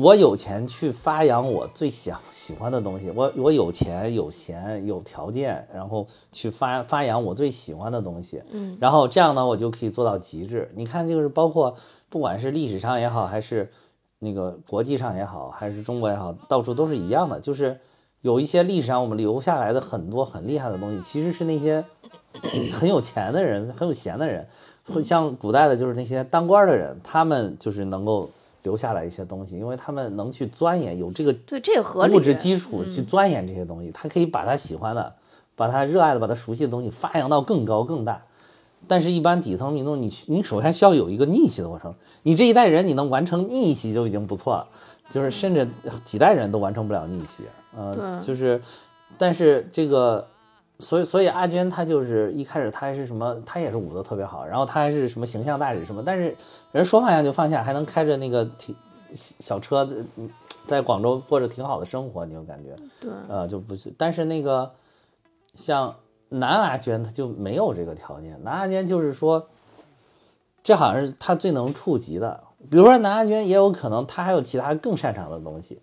[0.00, 10.70] 我有钱去发扬我最想喜欢的东西，我我有钱有闲有条件，然后去发发扬我最喜欢的东西，嗯，然后这样呢，我就可以做到极致。
[10.76, 11.74] 你看，就是包括
[12.08, 13.68] 不管是历史上也好，还是
[14.18, 17.78] 那个国际上也好，还是中国也好，到处都是一样的，就是
[18.20, 21.84] 有一些历史上我们留下来的很多很厉害的东西，其实是那些
[22.72, 24.46] 很有钱的人、很有闲的人，
[24.86, 28.30] 会像古代的就是那些当官的人，他们就是能够。
[28.64, 32.14] 留下来一些东西，因为他们能去钻研，有这个对，这也合理。
[32.14, 35.14] 物质基础去钻研这些东西，他可以把他喜欢的、
[35.54, 38.20] 把他热爱的、把他熟悉的东西发扬到更高更大。
[38.88, 41.94] 但是，一般底层民众，你你首先需要有一个逆袭的过程。
[42.22, 44.66] 你这一代人，你能完成逆袭就已经不错了，
[45.10, 45.68] 就是甚至
[46.04, 47.44] 几代人都完成不了逆袭。
[47.76, 48.60] 呃，对就是，
[49.18, 50.26] 但是这个，
[50.78, 56.34] 所以所以阿娟她就是一开始她还是什么，她也是舞得特别好，然后她还是什么形象大使什么，但是
[56.72, 58.74] 人说放下就放下，还能开着那个挺
[59.14, 60.28] 小车子，嗯
[60.66, 62.76] 在广州过着挺好的生活，你就感觉。
[63.00, 64.70] 对，呃，就不是，但是那个
[65.54, 65.94] 像
[66.30, 68.38] 男阿娟，他就没有这个条件。
[68.42, 69.48] 南阿娟就是说，
[70.62, 72.40] 这好像是他最能触及的。
[72.70, 75.80] 比如说南阿娟也有可能他还有其他更擅长的东西，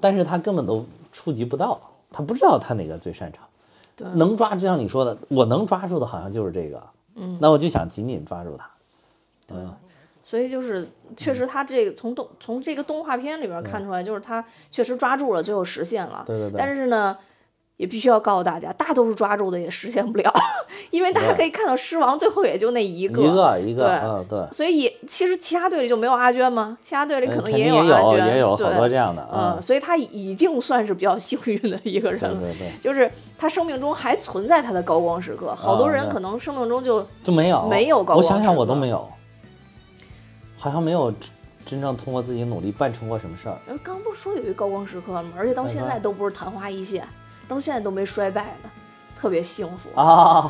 [0.00, 3.44] 但是他根本都触及不到，他不知道他哪个最擅长。
[3.96, 6.82] 对能抓，就像你说的，我能抓住的好像就是这个，
[7.14, 8.70] 嗯，那我就想紧紧抓住它。
[9.48, 9.74] 嗯，
[10.22, 16.24] 所以就是确实他这个从动从这个动画片里边看出来，就是他确实抓住了，最后实现了。
[16.26, 17.16] 对对对但是呢，
[17.80, 20.30] 也必须要告诉大家，大多数抓住的也实现不了，
[20.92, 23.22] 因为大家可以看到狮王最后也就那一个。
[23.22, 24.54] 一个一个，对嗯，对。
[24.54, 26.76] 所以也其实其他队里就没有阿娟吗？
[26.82, 32.38] 其他队里可能也有阿娟，也有好多这样的，嗯，所以他已经算是比较 幸运的一个人了。
[32.38, 39.08] 对对对，就是他生命中还存在他的高光时刻，好多人可能生命中就就没有没有高光我想想，我都没有，
[40.58, 41.30] 好像没有真
[41.64, 43.56] 真正通过自己努力办成过什么事儿。
[43.66, 45.32] 呃刚不是说有一个高光时刻吗？
[45.38, 47.06] 而且到现在都不是昙花一现，
[47.50, 48.70] 到现在都没衰败呢，
[49.20, 49.90] 特别幸福。
[50.00, 50.48] 啊，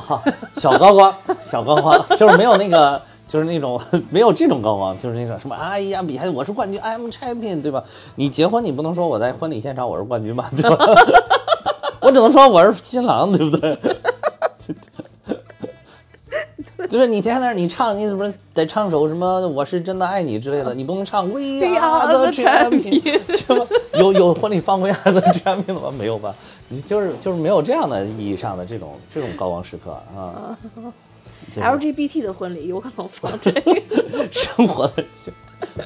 [0.52, 7.82] 小高光，小高光，就是没有那个，就是那种没有这种高光，就是那个什么，哎呀，比赛我是冠军，I am champion，对吧？
[8.16, 10.76] 你结婚，你不能说我在婚礼现场我是冠军吧，对吧？
[12.02, 13.78] 我只能说我是新郎，对不对？
[16.90, 23.00] 就是你天天在那儿你唱，你怎么得唱首什么“我是真的爱你”之类的，你不能唱 “We are the the champion”，
[23.46, 23.66] 对吧？
[23.94, 25.94] 有有婚礼放 “We are the champion” 吗？
[25.96, 26.34] 没有吧？
[26.68, 30.58] 你就是就是没有这样的意义上的这种这种高光时刻啊。
[31.54, 33.74] LGBT 的婚礼有可能放这个，
[34.30, 35.32] 生活的幸，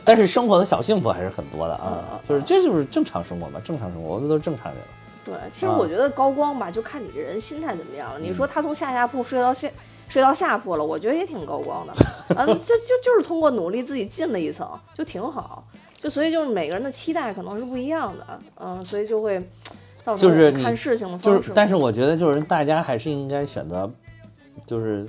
[0.04, 4.80] 但是生活的小幸福还是很多的啊，就是这就是正常生活嘛，正常生活，我们都是正常人。
[5.24, 8.18] 对，其实啊我觉得高光吧，就看你这人心态怎么样了。
[8.18, 9.68] 你说他从下下铺睡到下
[10.14, 11.92] 睡到下铺了，我觉得也挺高光的。
[12.28, 15.66] 嗯，这就就是通过努力自己进了一层，就挺好。
[15.98, 19.40] 就所以就是每个人的期待可能是不一样的，嗯，所以就会
[20.00, 21.40] 造成就是看事情的方式。
[21.40, 23.90] 就是，但是我觉得就是大家还是应该选择，
[24.64, 25.04] 就是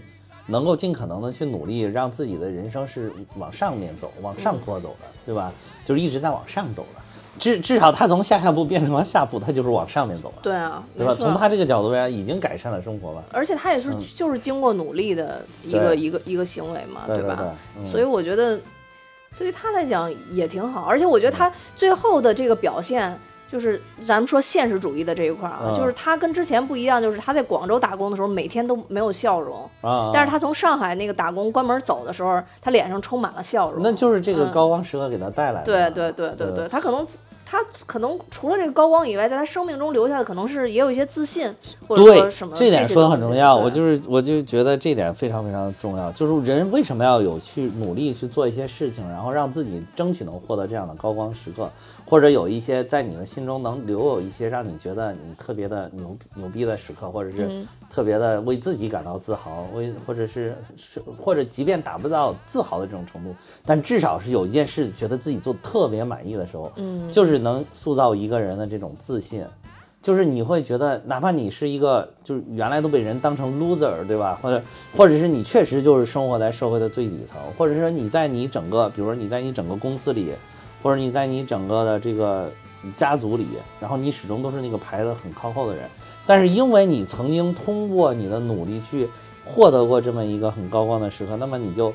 [0.48, 5.54] 能够尽可能的去努力，让自己的人生是往上面走、往上坡走的，对吧？
[5.86, 7.02] 就是一直在往上走的。
[7.40, 11.14] 至至少他从下下步变成了下步，他就是往上面走了，对啊，对吧？
[11.18, 13.24] 从他这个角度来讲，已经改善了生活了。
[13.32, 17.14] 而且他也是就是经过努力的一个一个一个行为嘛，吧？
[17.14, 17.54] 对吧
[17.86, 18.60] 所以我觉得
[19.38, 23.18] 对于他来讲也挺好，而且我觉得他最后的这个表现。
[23.48, 33.82] 就是咱们说现实主义的这一块儿啊，嗯就是他跟之前不一样，就是他在广州打工的时候每天都没有笑容，啊，但是他从上海那个打工关门走的时候，他脸上充满了笑容。
[33.84, 35.66] 那就是这个嗯高光时刻给他带来的。
[35.66, 37.06] 对对对对对，他可能
[37.46, 41.54] 他可能除了这个高光以外，在他生命中留下的可能是也有一些自信，
[41.88, 43.56] 或者说什么，这点说的很重要。
[43.56, 51.70] 我就是我就觉得这点非常非常重要，就是人为什么要有去努力去做一些事情，然后让自己争取能获得这样的高光时刻，
[52.06, 69.44] 或者有一些在你的心中能留有一些让你觉得你特别的牛牛逼的时刻，或者是嗯特别的为自己感到自豪，为或者是是或者即便达不到自豪的这种程度，但至少是有一件事觉得自己做得特别满意的时候，嗯就是能塑造一个人的这种自信。
[70.02, 74.38] 就是你会觉得，哪怕你是一个，就是原来都被人当成 loser，对吧？
[74.40, 74.64] 或者，
[74.96, 80.34] 或者是你确实就是生活在社会的最底层，或者说你在你整个，比如说你在你整个公司里，
[80.86, 82.52] 或者你在你整个的这个
[82.96, 83.48] 家族里，
[83.80, 85.90] 然后你始终都是那个排的很靠后的人，
[86.28, 89.10] 但是因为你曾经通过你的努力去
[89.44, 91.92] 获得过这么一个很高光的时刻，那么你就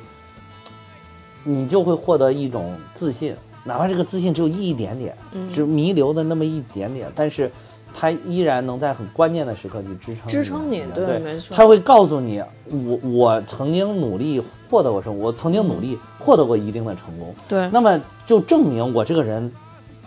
[1.44, 5.16] 你就会获得一种自信，哪怕这个自信只有一点点，
[5.52, 7.48] 只弥留的那么一点点，但是
[7.94, 11.54] 它依然能在很关键的时刻去支撑支撑你对对没错。
[11.56, 19.52] 他会告诉你，我我曾经努力获得过成功，我曾经努力获得过一定的成功，对，那么就证明我这个人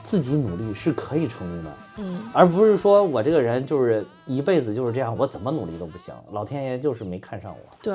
[0.01, 7.75] 自己努力是可以成功的，嗯，而不是说我这个人就是一辈子就是这样，我怎么努力都不行，老天爷就是没看上我。
[7.81, 7.93] 对。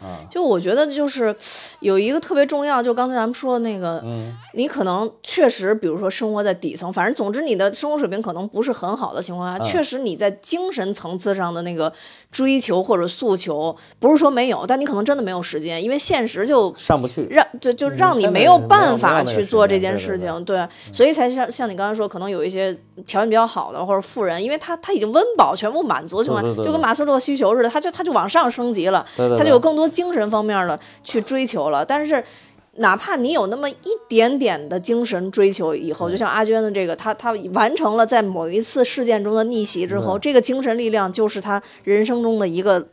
[0.00, 0.18] 啊。
[0.30, 1.34] 就我觉得就是
[1.80, 4.36] 有一个特别重要，就刚才咱们说的那个，嗯。
[4.54, 9.64] 你可能确实，比如说生活在底层，反正总之你的生活水平可能不是很好的情况下，嗯。
[9.64, 11.92] 确实你在精神层次上的那个
[12.32, 20.66] 追求或者诉求，不是说没有，但你可能真的没有时间，因为现实就上不去，让就就嗯让你没有办法去做这件事情，对。
[20.92, 26.64] 所以才像像你刚才说，可能有一些条件比较好的或者富人，因为他他已经温饱全部满足的情况，对对对。
[26.64, 32.24] 就跟马斯洛需求似的，他就他就往上升级了，他就有更多精神方面的去追求了，但是。
[32.76, 42.86] 哪怕你有那么一点点的精神追求，以后就像阿娟的这个，她她完成了在某一次事件中的逆袭之后，嗯这个精神力量就是她人生中的一个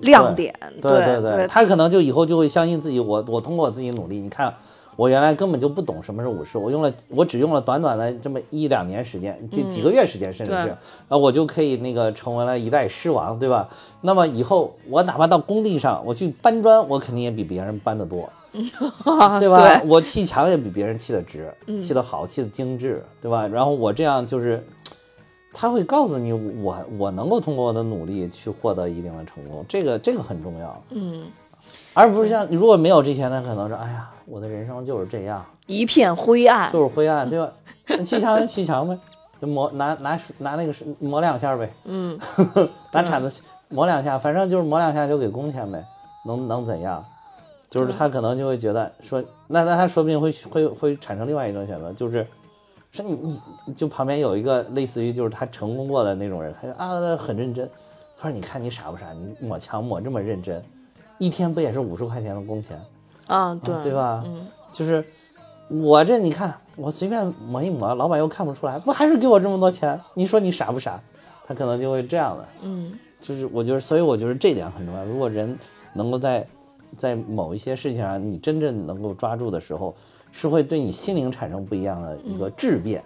[0.00, 0.52] 亮点。
[0.82, 4.52] 对对对，他可能就以后就会相信自己，我我通过我自己努力，你看
[4.96, 10.70] 我原来根本就不懂什么是武士，我用了我只用了短短的这么一两年时间，就几个月时间，甚至是对
[11.08, 13.68] 啊，我就可以那个成为了一代狮王，对吧？
[14.00, 19.82] 那么以后我哪怕到工地上我去搬砖，我肯定也比别人搬得多， 对吧？
[19.86, 23.46] 我砌墙也比别人砌得直，砌得好，砌得精致，对吧？
[23.46, 24.64] 然后我这样就是。
[25.56, 31.26] 他会告诉你，我我能够通过我的努力去获得一定的成功，这个这个很重要，嗯，
[31.92, 36.70] 而不是像如果没有这些，那可能是哎呀，我的人生就是这样，一片灰暗。
[36.72, 37.52] 就是灰暗，对吧？
[38.04, 38.98] 砌墙就砌墙呗，
[39.40, 42.18] 就磨拿拿拿那个水磨两下呗，嗯，
[42.92, 45.84] 拿铲子磨两下，反正就是磨两下就给工钱呗，
[46.24, 47.04] 能能怎样？
[47.68, 52.26] 就是他可能就会觉得说，那那他说不定会会会产生另外一种选择，就是
[52.92, 57.68] 说你你就旁边有一个类似于就是他成功过的那种人，他就啊很认真，
[58.16, 59.12] 他说你看你傻不傻？
[59.12, 60.62] 你抹墙抹这么认真，
[61.18, 62.80] 一天不也是五十块钱的工钱？
[63.26, 64.22] 啊，对，对吧？
[64.26, 65.04] 嗯，就是
[65.68, 69.98] 我这你看，我随便抹一抹，老板又看不出来，不还是给我这么多钱？
[70.14, 71.00] 你说你傻不傻？
[71.46, 72.48] 他可能就会这样的。
[72.62, 75.04] 嗯，就是我觉得，所以我觉得这点很重要。
[75.04, 75.58] 如果人
[75.92, 76.46] 能够在
[76.96, 79.94] 在某一些事情上，你真正能够抓住的时候，
[80.32, 83.04] 是会对你心灵产生不一样的一个质变，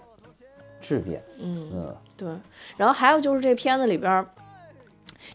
[0.81, 1.23] 质变。
[1.41, 2.29] 嗯嗯对。
[2.77, 4.27] 然后还有就是这片子里边儿，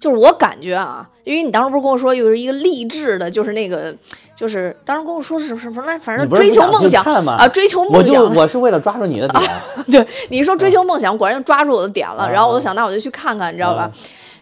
[0.04, 3.96] 就是我感觉啊，因为你当时不是跟我说有一个励志的，就是那个，
[4.36, 8.36] 就是当时跟我说是什么什么来，反正追求梦想啊，追求梦想。
[8.36, 9.42] 我是为了抓住你的点，
[9.90, 12.24] 对，你说追求梦想，果然就抓住我的点了。
[12.24, 13.92] 啊然后我就想，那我就去看看，你知道吧啊？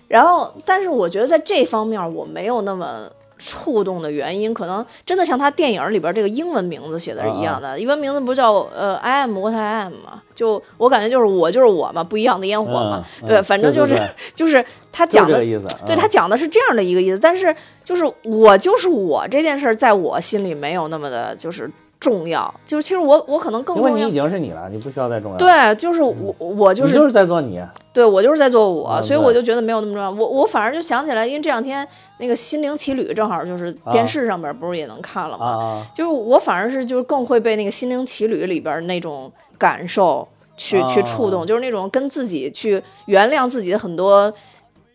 [0.07, 3.07] 然后，但是我觉得在这方面我没有那么
[3.43, 10.21] 触动的原因，可能真的像他电影里边这个英文名字写的是一样的，英文名字不叫呃 I am what I am 嘛？
[10.35, 13.03] 就我感觉就是我就是我嘛，不一样的烟火嘛。
[13.25, 13.99] 对，反正就是
[14.35, 15.67] 就是他讲的意思。
[15.85, 21.69] 对嗯他讲的是这样的一个意思，但是就是我就是我这件事，在我心里没有那么的，就是
[22.01, 22.53] 重要。
[22.65, 24.13] 就是其实我我可能更重要因为你已。
[24.13, 27.63] 经是你了，你不需要再重要。，对，就是我我就是你就是在做你。
[27.93, 30.09] 对我就是在做我，嗯所以我就觉得没有那么重要。
[30.09, 31.87] 我我反而就想起来，因为这两天
[32.19, 35.85] 那个《心灵奇旅》正好就是电视上边不是也能看了吗？
[35.93, 44.33] 就是我反而是就是更会被那个《心灵奇旅》里边那种感受去、去触动，啊就是那种跟自己去原谅自己的很多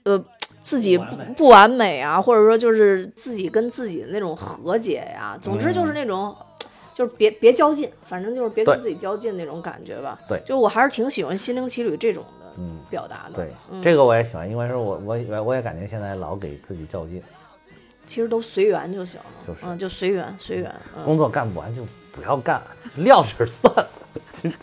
[0.05, 0.19] 呃
[0.63, 6.35] 自己不不完美不完美啊，或者说就是自己跟自己的那种和解呀、总之就是那种。
[6.97, 10.19] 就是别别较劲，反正就是别跟自己较劲那种感觉吧。
[10.27, 12.47] 对就我还是挺喜欢《心灵奇旅》这种的
[12.89, 13.35] 表达的。
[13.35, 17.23] 对，嗯这个我也喜欢，因为是我我我我也感觉现在老给自己较劲，
[18.07, 21.83] 其实都随缘就行了，就是嗯，就随缘随缘，嗯，工作干不完就
[22.13, 22.63] 不要干，
[22.97, 23.87] 撂这儿算了。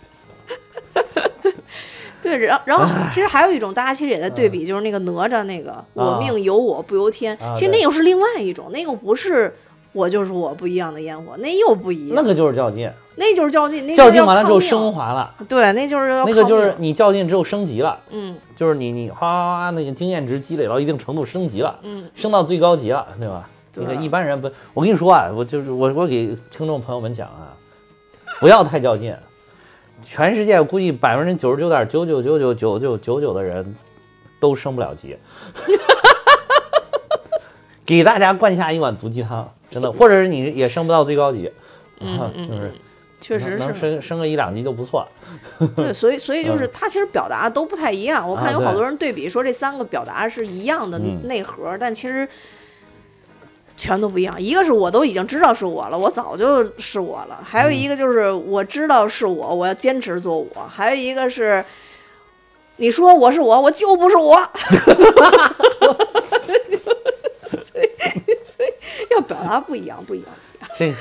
[2.23, 9.53] 对，然后然后其实还有一种，大家其实也在对比，就是那个哪吒那个“我命由我不由天”，其实那又是另外一种，那个不是
[9.93, 18.35] 我就是我不一样的烟火，那又不一样，那个就是较劲，那就是较劲，那较劲完了之后升华了，对，那就是要那个就是你较劲之后升级了，嗯。
[18.55, 23.49] 就是你你哗哗哗那个经验值积累到一定程度升级了，嗯，升到最高级了，对吧？
[23.73, 23.83] 对。
[23.83, 27.51] 那个一般人不，我跟你说啊，我就是我我给听众朋友们讲啊，
[28.39, 29.13] 不要太较劲。
[30.05, 33.75] 全世界估计百分之九十九点九九九九九九九九的人
[34.39, 35.17] 都升不了级，
[37.85, 41.51] 给大家灌下一碗毒鸡汤，真的，或者是你也升不到最高级，
[41.99, 42.71] 嗯，就是
[43.19, 45.07] 确实是升升个一两级就不错。
[45.76, 48.28] 对， 所以所以就是它其实表达都不太一样。
[48.28, 52.28] 我看有好多人对比说这三个表达是一样的嗯内核，但其实
[53.76, 54.39] 全都不一样。
[54.41, 61.63] 一个是我都已经知道是我了，我早就是我了；还有嗯一个就是我知道是我，我要坚持做我；还有一个是
[62.78, 64.38] 你说我是我，我就不是我。
[68.55, 68.69] 所以
[69.11, 70.29] 要表达不一样，不一样。
[70.77, 70.97] 这个，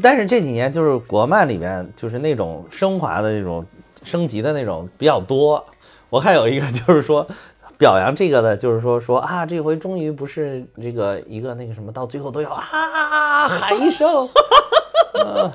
[0.00, 3.64] 但是这几年就是国漫里面就是那种升华的那种
[4.04, 5.64] 升级的那种比较多。
[6.08, 7.26] 我看有一个就是说
[7.78, 14.28] 表扬这个的，就是说说啊，这回终于不是这个一个那个什么，到最后都要啊喊一声，
[15.14, 15.52] 呃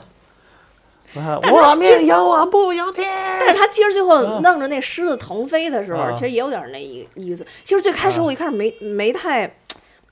[1.16, 3.08] 啊，我命由我不由天。
[3.40, 7.46] 但是他其实最后弄着那狮子腾飞的时候，啊其实也有点那意意思。
[7.64, 9.50] 其实最开始我一开始没、没太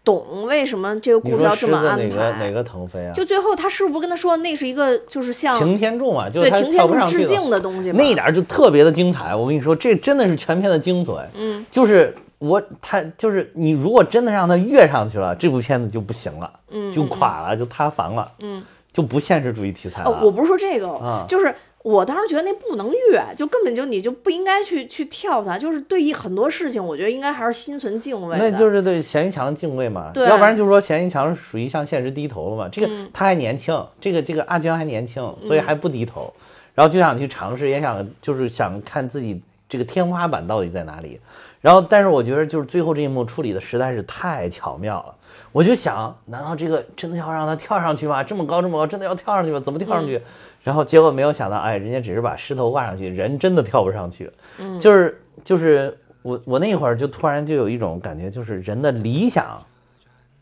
[0.05, 2.51] 懂为什么这个故事要这么安排哪个哪。
[2.51, 3.11] 个腾飞啊？
[3.11, 7.95] 就最后他师傅跟他说，那是一个就是像擎天柱嘛，就对擎天柱致敬的东西嘛。
[7.97, 9.35] 那一点儿就特别的精彩。
[9.35, 11.19] 我跟你说，这真的是全片的精髓。
[11.33, 20.09] 嗯，就是我他就是你，如果真的让他跃上去了，这部片子就不行了，嗯就垮了，就塌房了，嗯，就不现实主义题材了。
[20.09, 21.53] 哦，我不是说这个，嗯就是
[21.85, 25.55] 我当时觉得那不能越，就根本就你就不应该去去跳它。
[25.55, 28.49] 就是对于很多事情，我觉得应该还是心存敬畏的。
[28.49, 32.67] 那就是对钱一强敬畏嘛，对要不然就是说钱一强属于向现实低头了嘛。
[32.71, 36.33] 这个嗯他还年轻，这个这个阿江还年轻，所以还不低头，
[36.73, 41.19] 然后就想去尝试，也想就是想看自己这个天花板到底在哪里。
[41.61, 45.13] 然后，但是我觉得就是最后这一幕处理的实在是太巧妙了。
[45.51, 48.23] 我就想，难道这个真的要让他跳上去吗？
[48.23, 49.59] 这么高这么高，真的要跳上去吗？
[49.59, 50.21] 怎么跳上去？
[50.65, 54.31] 然后结果没有想到，哎，人家只是把石头挂上去，人真的跳不上去。
[54.59, 59.61] 嗯就是就是我我那会儿就突然就有一种感觉，就是人的理想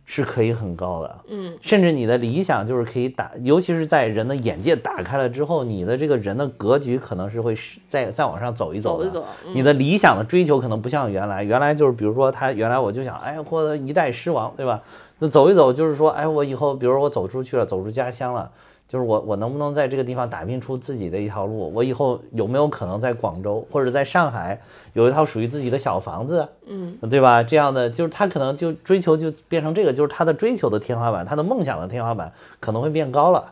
[0.06, 8.82] 是可以很高的，嗯，甚至你的理想就是可以打，尤其是在人的眼界打开了之后，你的这个人的格局可能是会是再再往上走一的。
[8.82, 14.82] 走一走，嗯你的理想的追求可能不像原来，原来就是比如说他原来我就想，哎，获得一代狮王，对吧？
[15.20, 18.50] 那走一走就是说，哎，我以后比如说我走出去了，走出家乡了，
[18.94, 21.74] 就是我我能不能在这个地方打拼出自己的一条路？
[21.74, 24.62] 我以后有没有可能在广州或者在上海
[24.94, 26.48] 有一套属于自己的小房子？
[26.68, 27.42] 嗯，对吧？
[27.42, 33.44] 这样的就是他可能就追求就变成这个，就是他的追求的天花板，他的梦想的天花板可能会变高了。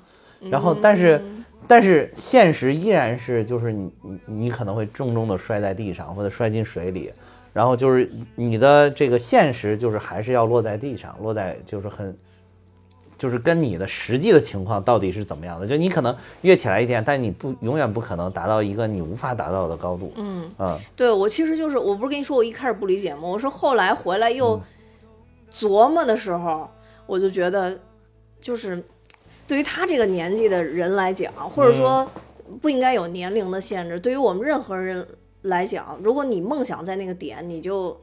[0.42, 1.20] 然后，但是，
[1.68, 7.12] 但是现实依然是，就是你你你可能会重重的摔在地上，或者摔进水里，
[7.52, 12.16] 然后就是你的这个现实就是还是要落在地上，落在就是很，
[13.22, 20.12] 就是跟你的实际的情况到底是怎么样的，就你可能跃起来一点，但你不永远不可能达到一个你无法达到的高度。
[20.16, 20.50] 嗯。
[20.58, 23.22] 嗯对我其实就是，我不是跟你说我一开始不理解吗？
[23.22, 24.62] 我是后来回来又嗯
[25.54, 26.68] 琢磨的时候，
[27.06, 27.78] 我就觉得，
[28.40, 28.84] 就是
[29.46, 32.10] 对于他这个年纪的人来讲，或者说
[32.50, 34.00] 嗯不应该有年龄的限制。
[34.00, 35.08] 对于我们任何人
[35.44, 37.96] 来讲，如果你梦想在那个点，你就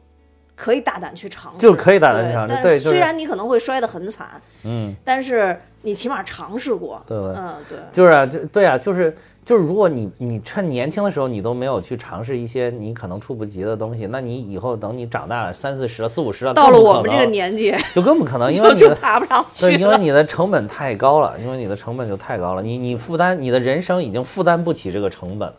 [0.58, 4.26] 可以大胆去尝试，就可以大胆去尝试但对就是虽然你可能会摔得很惨，
[4.64, 4.92] 嗯。
[5.04, 7.00] 但是你起码尝试过。
[7.06, 7.78] 对对嗯，对。
[7.92, 19.96] 就是啊，就对啊，就是就是如果你你趁年轻的时候你都没有去尝试一些你可能触不及的东西，那你以后等你长大了三四十了四五十了，到了我们这个年纪， 就更不可能，因为就就你爬不上去对，因为。
[19.98, 25.56] 你的成本太高了，因为你的成本就太高了，你你负担你的人生已经负担不起这个成本了。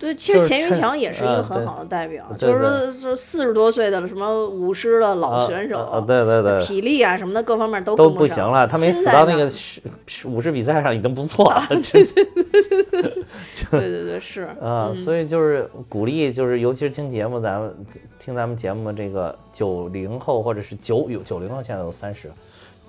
[0.00, 11.62] 对，其实钱云强也是一个很好的代表，就是说，说四十多岁的了，什么舞狮的老啊选手，啊对对对体力啊什么的各方面都都不行了，他没死到那个是是武士比赛上已经不错了。
[11.68, 12.02] 对
[13.70, 17.86] 对 对是，啊，所以就是鼓励，就是尤其是听节目，咱们
[18.18, 22.32] 听咱们节目这个九零后或者是九有九零后，现在都三十，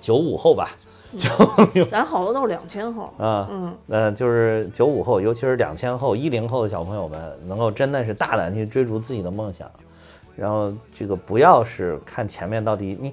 [0.00, 0.70] 九五后吧，
[1.88, 9.70] 咱好多都是两千后，啊，嗯，呃，就是九五后，尤其是两千后、一零后的小朋友们，能够真的是大胆去追逐自己的梦想，
[10.36, 13.12] 然后这个不要是看前面到底你。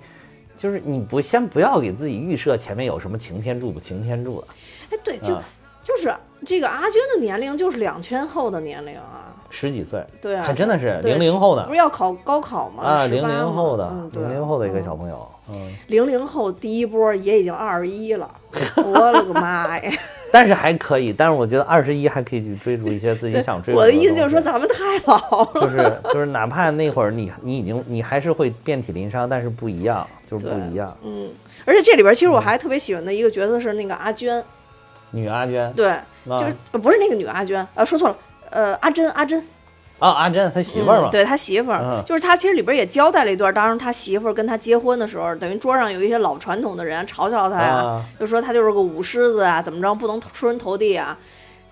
[0.58, 4.47] 就是你不先不要给自己预设前面有什么擎天柱不擎天柱的，
[4.91, 5.41] 哎对，就、啊
[5.82, 6.14] 就是
[6.45, 12.84] 这个阿娟的年龄就是两千后的年龄啊，十几岁，对啊，还真的是对零零后的不是要考高考吗？
[12.84, 15.39] 啊，18零零后的零零后的一个小朋友，嗯，
[15.88, 18.30] 零零后第一波也已经二十一了，
[18.78, 19.91] 我了个妈呀！
[20.32, 23.91] 但是还可以，但是我觉得二十一还可以去追逐一些自己想追逐我的。
[23.91, 24.76] 意思就是说，咱们太
[25.06, 25.62] 老了。
[25.62, 30.95] 就是就是哪怕那会儿你你已经你还是会遍体鳞伤，但是不一样，就是不一样。
[31.04, 31.30] 嗯，
[31.66, 34.43] 而且这里边其实嗯我还特别喜欢的一个角色是那个阿娟，
[35.12, 38.18] 女阿娟，对，啊就是呃不是那个女阿娟，呃，说错了，
[38.52, 39.43] 呃，阿珍，阿珍，
[40.00, 51.18] 啊阿珍他媳妇儿嘛，嗯对他媳妇儿，嗯就是他其实里边也交代了一段，当时他媳妇儿跟他结婚的时候，等于桌上有一些老传统的人嘲笑他呀，啊就说他就是个舞狮子啊，怎么着不能出人头地啊。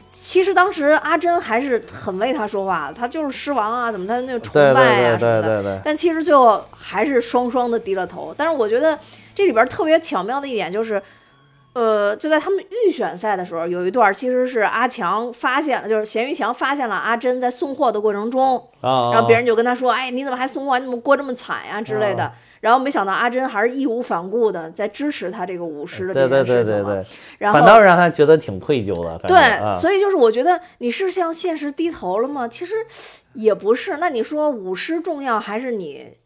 [0.10, 5.42] 其实当时阿珍还是很为他说话，他就是狮王啊，怎么他那个崇对拜啊什么的。
[5.42, 8.34] 对对对，但其实最后还是双双的低了头。
[8.36, 8.98] 但是我觉得
[9.36, 11.00] 这里边特别巧妙的一点就是，
[11.78, 20.80] 呃，就在他们预选赛的时候，有一段其实是阿强发现了，就是咸鱼强发现了阿珍在送货的过程中，啊，然后别人就跟他说：“哎，你怎么还送货？
[20.80, 22.24] 你怎么过这么惨呀、之类的。
[22.24, 26.90] 啊然后没想到阿珍还是义无反顾的在支持他这个舞狮的这对对件事情嘛。
[26.90, 27.08] 对对对，
[27.38, 29.16] 然后反倒让他觉得挺愧疚的。
[29.28, 32.48] 对，啊、所以就是我觉得你是向现实低头了吗？
[32.48, 32.74] 其实
[33.34, 33.98] 也不是。
[33.98, 36.18] 那你说舞狮重要，还是你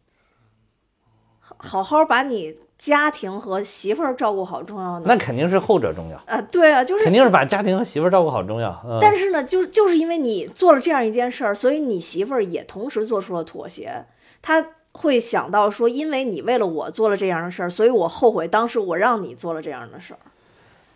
[1.38, 5.04] 好好好把你家庭和媳妇儿照顾好重要呢？
[5.06, 8.82] 那肯定是后者重要，啊，对啊，就是肯定是把家庭和媳妇儿照顾好重要。
[8.84, 14.04] 嗯，但是呢，就是就是因为你做了这样一件事儿，所以你媳妇儿也同时做出了妥协。
[14.42, 20.18] 她会想到说，因为你为了我做了这样的事儿，所以我后悔当时我让你做了这样的事儿。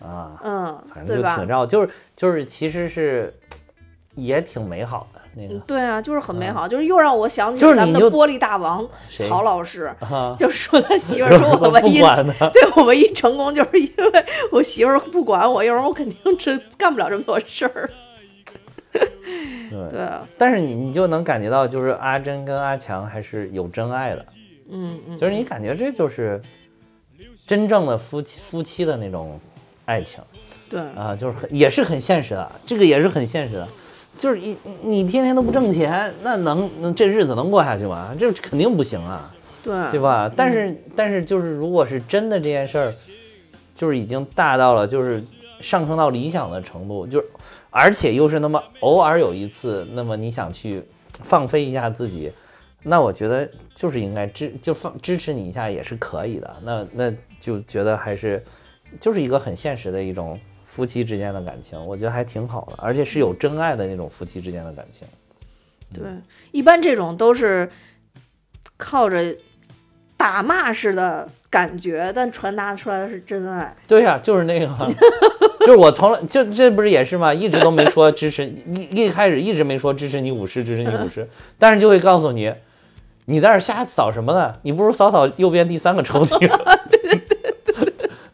[0.05, 1.49] 啊，嗯反，正对吧就挺？
[1.49, 3.33] 照，就是就是其实是
[4.17, 5.59] 也挺美好的那个。
[5.67, 12.01] 对啊，就是很美好，就是又让我想起就是咱们的玻璃大王曹老师，啊，就说他媳妇儿 说我唯一，
[12.53, 17.91] 对我唯一成功就是因为我媳妇儿不管我，要不然我肯定是干不了这么多事儿。
[19.71, 19.91] 对。
[19.91, 24.25] 对啊，但是你你就能感觉到，就是阿珍跟阿强还是有真爱的，
[24.71, 26.41] 嗯嗯，就是你感觉这就是
[27.47, 29.39] 真正的夫妻夫妻的那种
[29.85, 30.21] 爱情。
[30.69, 33.69] 对，啊，就是很也是很现实的，这个也是很现实的，
[34.19, 38.15] 就是一你天天都不挣钱，那能能这日子能过下去吗？
[38.19, 40.31] 这肯定不行啊，对，对吧？
[40.35, 42.95] 但是但是就是如果是真的这件事儿，
[43.75, 45.23] 就是已经大到了就是
[45.61, 47.27] 上升到理想的程度，就是
[47.71, 52.33] 而且又是那么偶尔有一次，那么你想去放飞一下自己，
[52.83, 56.57] 那我觉得就是应该支就放支持你一下也是可以的。
[56.63, 58.43] 那那就觉得还是
[59.01, 60.39] 就是一个很现实的一种
[60.77, 65.09] 夫妻之间的感情，我觉得还挺好的，而且是有真爱的那种夫妻之间的感情。
[65.95, 66.05] 对，
[66.53, 67.67] 一般这种都是
[68.77, 69.35] 靠着
[70.19, 73.75] 打骂式的感觉，但传达出来的是真爱。
[73.89, 74.67] 对呀、就是那个，
[75.65, 77.33] 就是我从来就这不是也是吗？
[77.33, 81.27] 一直都没说支持一一开始一直没说支持你五十，支持你五十，
[81.59, 82.53] 但是就会告诉你，
[83.25, 84.55] 你在这瞎扫什么呢？
[84.61, 86.37] 你不如扫扫右边第三个抽屉。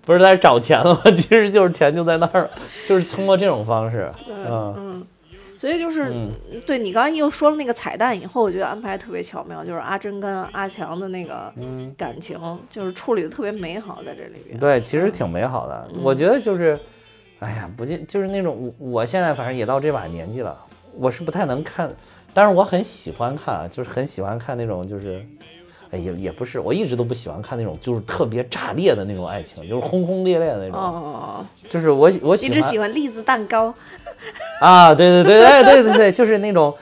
[0.04, 1.02] 不是在找钱了吗？
[1.16, 2.48] 其实就是钱就在那儿，
[2.88, 5.06] 就是通过这种方式，嗯嗯，
[5.56, 6.30] 所以就是、嗯
[6.66, 12.38] 对你刚才又说了那个彩蛋以后，我觉得安排特别巧妙，就是阿珍跟阿强的那个嗯，感情，
[12.68, 14.58] 就是处理的特别美好在这里边。
[14.58, 15.88] 对，其实挺美好的。
[16.02, 16.78] 我觉得就是，
[17.38, 20.56] 哎呀，不就就是那种我我现在反正也到这把年纪了，
[20.96, 21.90] 我是不太能看，
[22.34, 25.24] 但是我很喜欢看啊，就是很喜欢看那种就是。
[25.92, 30.80] 哎，也也不是，我一直都不喜欢看那种就是特别炸裂的那种爱情，就是轰轰烈烈的那种。
[30.80, 33.72] 哦，就是我我喜一欢直喜欢栗子蛋糕。
[34.60, 36.74] 啊，对对对，哎对对对，就是那种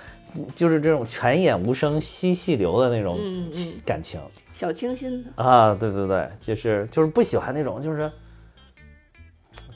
[0.54, 4.20] 就是这种泉眼无声惜细流的那种嗯嗯，感情。
[4.52, 5.42] 小清新的。
[5.42, 8.10] 啊，对对对，就是就是不喜欢那种，就是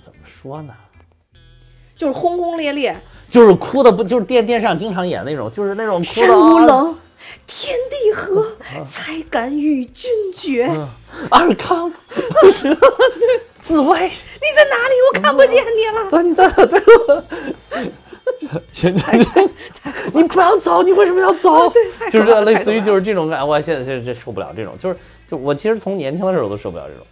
[0.04, 0.72] 怎么说呢？
[1.96, 2.96] 就是轰轰烈烈，
[3.30, 6.96] 就是哭的不就是电电视上经常演那种，就是那种哭山的啊无棱，
[7.46, 8.56] 天地合，
[8.88, 10.66] 才敢与君绝。
[10.66, 11.92] 你尔康，
[13.62, 14.94] 紫薇，你在哪里？
[15.06, 16.10] 我看不见你了。
[16.10, 16.66] 走你在哪？
[16.66, 17.24] 对我。
[18.72, 19.16] 现在
[20.12, 21.70] 你不要走，你为什么要走？
[21.70, 24.96] 对就是类似于就是这种感，我现在这这受不了这种，就是
[25.30, 27.06] 就我其实从年轻的时候都受不了这种，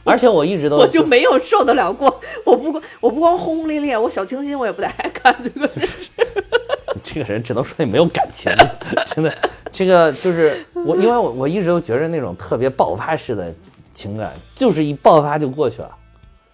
[0.04, 2.20] 而且我一直都我就没有受得了过。
[2.44, 6.10] 我不光我不光轰轰烈烈，我小清新我也不太爱看这个电视。
[7.02, 8.52] 这个人只能说你没有感情，
[9.14, 9.32] 真的，
[9.72, 13.52] 这个就是我，因为我我一直都觉得那种特别爆发式的
[13.94, 15.96] 情感，就是一爆发就过去了，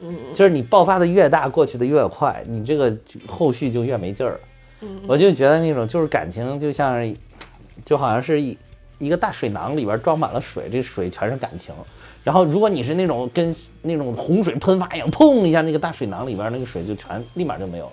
[0.01, 2.95] 嗯，就是你爆发的越大，过去的越快，你这个
[3.27, 4.39] 后续就越没劲儿。
[4.83, 7.15] 嗯，我就觉得那种就是感情，就像是，
[7.85, 8.57] 就好像是一
[8.99, 11.75] 一个大水囊里边装满了水，这水全是感情。
[12.27, 17.93] 然后如果你是那种跟那种洪水喷发一样，砰一下，那个大水囊里边那个水就全立马就没有了。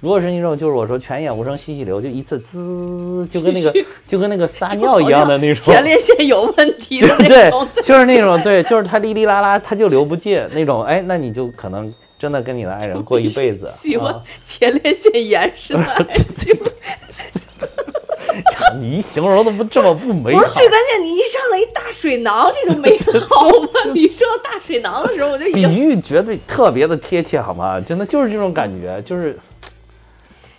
[0.00, 3.70] 如果是那种就是我说泉眼无声惜细流，就一次滋，就跟那个
[4.08, 13.70] 就跟那个撒尿一样的那种， 前列腺有问题的那 对种，，就是那种对，就是它哩哩啦啦，它就流不尽那种，哎，那你就可能真的跟你的爱人过一辈子。
[13.78, 16.58] 喜欢啊前列腺炎式的爱情。
[18.80, 22.96] 你一形容都不这么不美好不是，最关键，你一上来一大水囊，这就美
[23.28, 23.68] 好吗？
[23.92, 27.80] 你说到大水囊的时候，我就已比经喻绝对特别的贴切，好吗？
[27.80, 29.38] 真的就是这种感觉，就是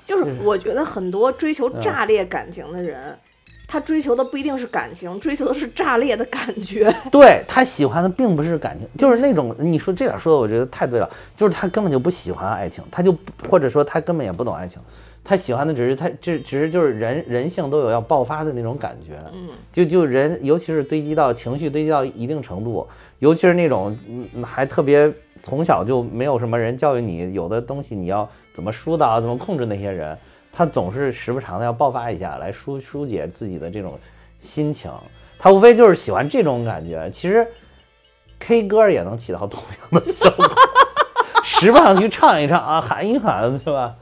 [0.03, 3.17] 就是我觉得很多追求嗯炸裂感情的人，
[3.67, 6.93] 他追求的不一定是感情，追求的是炸裂的感觉。
[7.11, 13.15] 对他喜欢的并不是感情，就是那种你说这点说的，我觉得太对了，就是他根本就不喜欢爱情，他就
[13.49, 14.77] 或者说他根本也不懂爱情，
[15.27, 25.11] 他喜欢的只是他这只是就是人人性都有要爆发的那种感觉，嗯，就就人尤其是堆积到情绪堆积到一定程度，尤其是那种嗯还特别
[25.41, 30.15] 从小就没有什么人教育你，有的东西你要怎么疏导，怎么控制那些人，
[30.53, 33.97] 他总是时不常的要爆发一下来疏疏解自己的这种
[34.39, 34.91] 心情。
[35.39, 37.09] 他无非就是喜欢这种感觉。
[37.11, 37.45] 其实
[38.39, 40.45] K 歌也能起到同样的效果，
[41.43, 43.95] 时不常去唱一唱啊，喊一喊，对吧？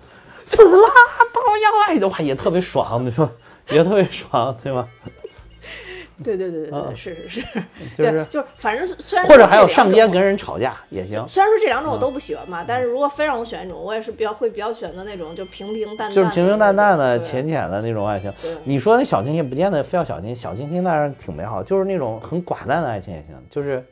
[0.45, 0.89] 死啦
[1.33, 3.29] 都要爱的话也特别爽， 你说？
[3.69, 4.87] 也特别爽，对吗？
[6.23, 7.59] 对对对对对，嗯是是是，
[7.97, 18.31] 就是对，就是反正虽然或者还有上街跟人吵架也行，虽然说这两种我都不喜欢吧，但是如果非让我选一种，我也是比较会比较选择那种就平平淡淡，就是平平淡淡的、浅浅的那种爱情。
[18.63, 23.35] 你说那小清新，不见得非要小清新，小清新当然挺美好，就是那种很寡淡的爱情也行。
[23.49, 23.83] 就是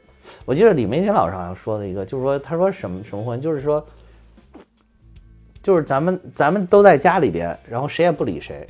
[0.46, 3.84] 我记得李玫瑾老师好像说的一个，就是说他说什么什么婚，就是说，
[5.62, 8.66] 就是咱们咱们都在家里边，然后谁也不理谁，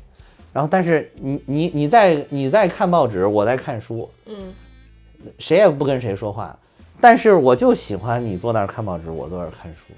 [0.51, 4.53] 然后但是你你你在你在看报纸，我在看书，嗯，
[5.39, 6.57] 谁也不跟谁说话，
[6.99, 9.93] 但是我就喜欢你坐那儿看报纸，我坐那儿看书。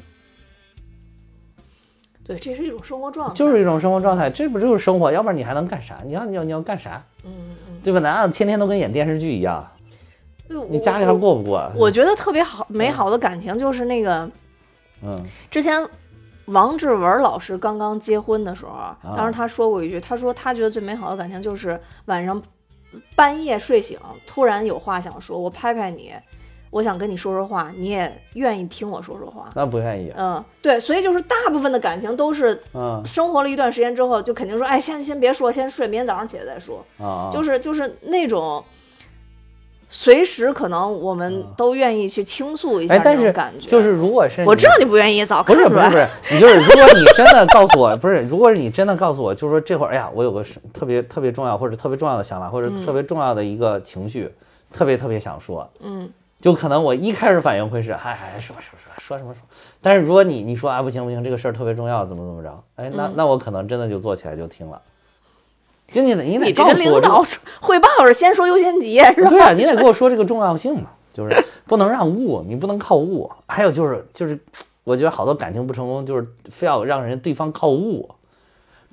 [2.25, 5.11] 对，这是一种生活状态，就是一种生活状态，这不就是生活？
[5.11, 5.97] 要不然你还能干啥？
[6.05, 7.03] 你要你要你要干啥？
[7.25, 7.31] 嗯
[7.67, 7.99] 嗯对吧？
[7.99, 9.67] 难道天天都跟演电视剧一样？
[10.47, 11.69] 嗯，你家里还过不过？
[11.75, 14.29] 我觉得特别好美好的感情就是那个
[15.01, 15.17] 嗯
[15.51, 15.85] 之前
[16.45, 22.41] 王志文老师刚刚结婚的时候，啊当时他说过一句，他说他觉得最美好的感情就是晚上
[23.15, 26.11] 半夜睡醒，突然有话想说，我拍拍你，
[26.69, 29.49] 我想跟你说说话，你也愿意听我说说话。
[29.55, 30.11] 那不愿意。
[30.15, 36.85] 嗯，对，所以就是大部分的感情都是嗯生活了一段时间之后，就肯定说，哎，先先别说，先睡，明天早上起来再说。
[36.99, 38.63] 啊，就是就是那种
[39.95, 43.69] 随时可能我们都愿意去倾诉一下哎，但是那种感觉。
[43.69, 45.87] 就是如果是我知道你不愿意，早不看出来。
[45.87, 54.33] 是不是不是，你就是如果你真的告诉我，不是，如果你真的告诉我，就是说这会儿，哎呀，我有个是特别特别重要或者特别重要的想法，或者特别重要的一个情绪，
[54.73, 56.09] 特别特别想说，嗯，
[56.41, 59.39] 就可能我一开始反应会是，嗨嗨，说说说说什么说。
[59.79, 64.81] 但是如果你你说啊不行不行，这个事儿特别重要，怎么怎么着，哎，那那我可能真的就坐起来就听了。
[65.91, 67.23] 就你得你得告诉我这个跟领导
[67.59, 69.29] 汇报是先说优先级是吧？
[69.29, 73.31] 对啊，你得给我说这个重要性嘛，就是不能让误，你不能靠误。
[73.47, 74.39] 还有就是就是，
[74.83, 78.09] 我觉得好多感情不成功，就是非要让人对方靠误，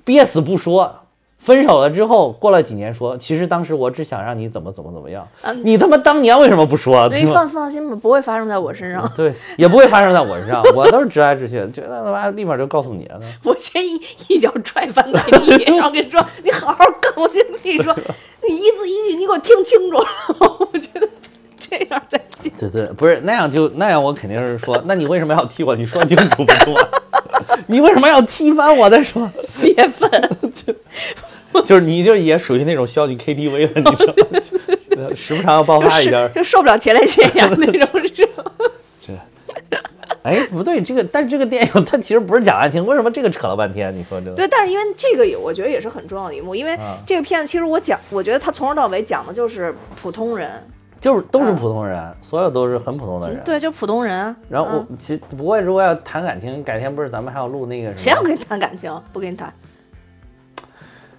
[0.03, 0.95] 憋死不说。
[1.43, 5.27] 分手了之后，过了几年说，其实当时我只想让你怎么怎么怎么样。
[5.41, 7.07] 嗯你他妈当年为什么不说？
[7.09, 9.11] 你放放心吧，不会发生在我身上。
[9.15, 13.19] 对，也不会发生在我身上， 我都是直来直去，觉得他妈立马就告诉你了。
[13.43, 17.93] 我先一一脚踹翻在地，然后跟你说：“你好好干。”我先跟你说，
[18.47, 19.97] 你一字一句你给我听清楚。
[20.59, 21.07] 我觉得
[21.57, 22.51] 这样才行。
[22.57, 25.75] 对对，不是那样就那样，我肯定是说，那你为什么要踢我？
[25.75, 26.75] 你说清楚不说，
[27.67, 29.29] 你为什么要踢翻我再说？
[29.43, 30.09] 泄愤，
[31.65, 34.39] 就是你就也属于那种需要去 KTV 的，你知道吗？
[35.09, 36.43] 就时不常要爆发一下就。
[36.43, 38.43] 受不了前列腺炎那种是吧？
[38.99, 39.13] 这，
[40.23, 43.95] 哎，哎，不对，这个但是这个电影它其实不是讲爱情，为什么这个扯了半天？
[43.95, 44.35] 你说这个？
[44.35, 50.49] 对，但是因为这个也我觉得也是很重要的一幕，因为啊这个片子其实我讲，我觉得它从头到尾讲的就是普通人，
[50.99, 53.37] 就是都是普通人，所有都是很普通的人。。
[53.37, 54.35] 嗯对，就普通人。
[54.49, 58.01] 然后我嗯其实不过如果要谈感情，改天不是咱们还要录那个什么？
[58.01, 58.93] 谁要跟你谈感情？
[59.11, 59.51] 不跟你谈。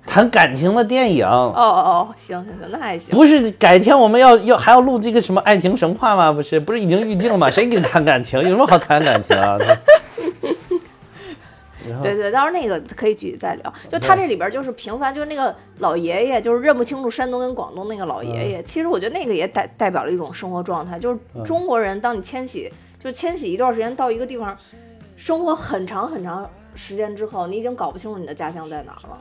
[0.06, 1.24] 谈感情的电影？
[1.26, 3.14] 哦哦哦，行行行，那还行。
[3.14, 6.32] 不是改天我们要要还要录这个什么爱情神话吗？
[6.32, 7.48] 不是，不是已经预定了吗？
[7.52, 8.40] 谁跟你谈感情？
[8.40, 9.56] 有什么好谈感情啊？
[12.00, 13.72] 对对，到时候那个可以具体再聊。
[13.88, 18.62] 就他这里边就是平凡，就是那个老爷爷，就是认不清楚山东跟广东那个老爷爷。
[18.62, 24.56] 其实我觉得那个也代代表了一种生活状态，就是中国人，当你迁徙，就是迁徙一段时间到一个地方，
[25.16, 29.18] 生活很长很长时间之后，你已经搞不清楚你的家乡在哪儿了。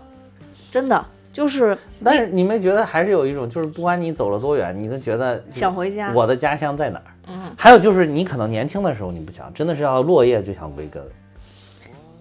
[0.71, 6.11] 真的就是但是你们觉得还是有一种，就是不管你走了多远，你都觉得想回家。
[6.13, 7.05] 我的家乡在哪儿？
[7.29, 11.03] 嗯，还有就是你可能年轻的时候你不想，真的是要落叶就想归根。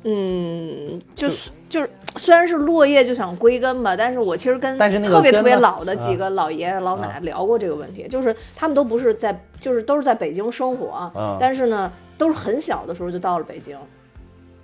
[0.04, 13.76] 嗯，就是就是，虽然是落叶就想归根吧，但是我其实跟特别特别老的几个老爷爷老奶奶聊过这个问题，就是他们都不是在，就是都是在北京生活，嗯但是呢，都是很小的时候就到了北京，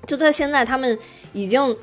[0.07, 0.97] 就在现在他们
[1.32, 1.76] 已经。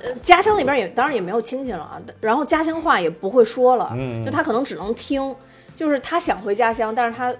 [0.00, 4.24] 呃，家乡那边也当然也没有亲戚了啊，然后家乡话也不会说了，嗯。
[4.24, 5.34] 就他可能只能听，
[5.74, 7.34] 就是他想回家乡，但是他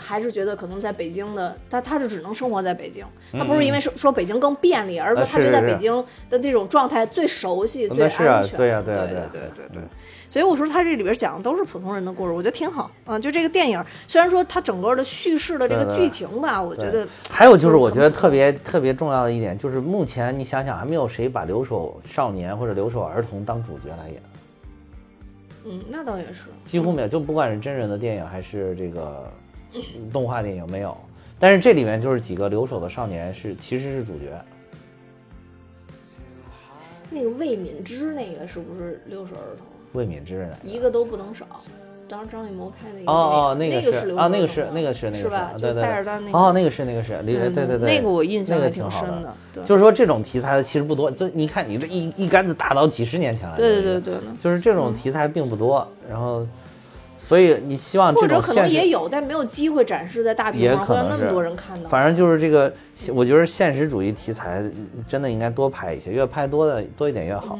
[0.00, 5.92] 还是觉得可能在北京的，他他就只能生活在北京，他不是因为说说北京更便利，而是说他觉得在北京
[6.30, 8.56] 的那种状态最熟悉、最安全。
[8.56, 9.82] 对呀对对呀对呀对对对。
[10.30, 13.18] 所以我说他这里边讲的都是普通人的故事，我觉得挺好啊。
[13.18, 24.22] 就这个电影，虽然说它整个的叙事的这个对对剧情吧，我觉得还有就是，我觉得特别特别重要的一点，就是目前你想想，还没有谁把留守少年或者留守儿童当主角来演，
[25.64, 26.44] 嗯，那倒也是。
[26.64, 27.08] 几乎没有。
[27.08, 29.28] 就不管是真人的电影还是这个
[30.12, 30.96] 动画电影，没有。
[31.38, 34.40] 但是这里面就是几个留守的少年是其实是主角，
[37.10, 39.66] 那个魏敏芝那个是不是留守儿童？
[39.92, 40.56] 魏敏芝呢？
[40.62, 41.46] 一个都不能少。
[42.08, 45.52] 当时张艺谋拍的一个哦哦，那个是啊，那个是那个是那个是吧？
[45.56, 49.34] 对对就带着他那个哦，那个是那个是，对对对对，那个我印象那个还挺深的的。
[49.54, 54.36] 对，就是说这种题材的其实不多，就你看你这一一竿子打到几十年前来，对对对对。
[54.40, 56.44] 就是这种题材并不多，然后，
[57.30, 61.88] 所以你希望或者可能也有，但没有机会展示在大屏幕上，让那么多人看到。
[61.88, 62.72] 反正就是这个，
[63.14, 64.60] 我觉得现实主义题材
[65.08, 67.56] 真的应该多拍一些，越拍多的多一点越好。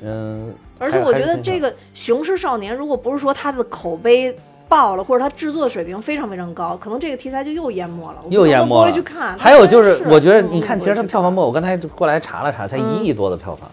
[0.00, 4.34] 嗯，还而且我觉得这个《雄狮少年》，如果不是说它的口碑
[4.70, 9.38] 爆了，或者它制作水平非常非常高，可能这个题材就又淹没了，又淹没了都不会了去看。
[9.38, 13.70] 还有就是我觉得嗯你看，其实它票房不，我刚才过来查了查，才一亿多的票房，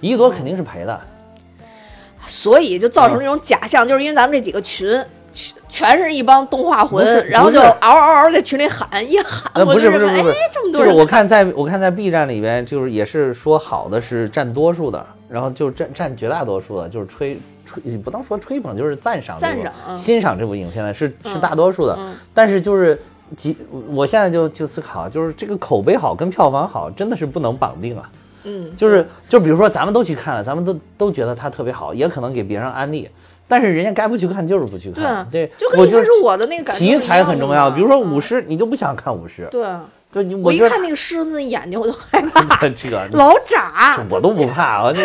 [0.00, 0.98] 一亿多肯定是赔的。
[2.26, 5.00] 所以就造成这种假象，就是因为咱们这几个群。
[5.32, 22.98] 全全是一帮动画魂，然后就嗷嗷嗷在群里喊，一喊不就是不是不是，哎，这么多就是我看在我看在 B 站里边，就是也是说好的是占多数的，然后就占占绝大多数的，就是吹吹，你不能说吹捧，就是赞赏赞赏嗯欣赏这部影片的是是嗯大多数的，嗯但是就是。
[23.36, 23.56] 几，
[23.88, 28.08] 我现在就就思考，就是这个口碑好跟票房好真的是不能绑定啊。
[28.46, 33.08] 嗯，就是就比如说咱们都去看了，咱们都都觉得它特别好，也可能给别人安利，
[33.46, 35.26] 但是人家该不去看就是不去看。
[35.30, 43.98] 对就跟一开我就始我的那个题材很重要，比如说嗯舞狮，你就不想看舞狮，对，啊就你我一看那个狮子的眼睛我就害怕，这个老眨。
[44.08, 45.00] 我都 不怕，我就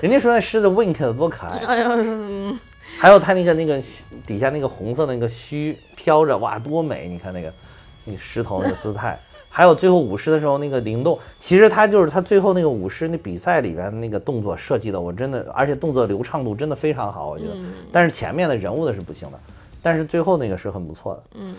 [0.00, 2.58] 人家说那狮子 wink 的多可爱，哎呀，嗯
[2.98, 3.80] 还有它那个那个
[4.26, 7.06] 底下那个红色那个须飘着，哇，多美！
[7.08, 7.52] 你看那个
[8.06, 9.18] 那个狮头那个姿态，
[9.56, 17.52] 还有最后舞狮的时候那个灵动，其实他就是他最后那个舞狮那比赛里边那个动作设计的，我真的，而且动作流畅度真的非常好，我觉得。
[17.90, 19.40] 但是前面的人物的是不行的，
[19.80, 21.22] 但是最后那个是很不错的。
[21.36, 21.54] 嗯，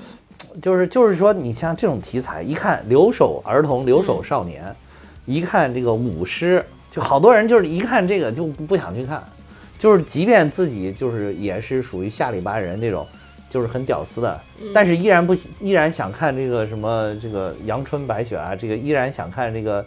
[0.61, 4.63] 就是就是说，你像这种题材，一看留守儿童、留守少年，
[5.25, 9.23] 一看这个舞狮，就好多人就是一看这个就不想去看，
[9.79, 13.07] 就是即便自己就是也是属于下里巴人这种，
[13.49, 14.41] 就是很屌丝的，
[14.73, 19.85] 但是依然不依然想看这个什么这个阳春白雪啊，这个依然想看这个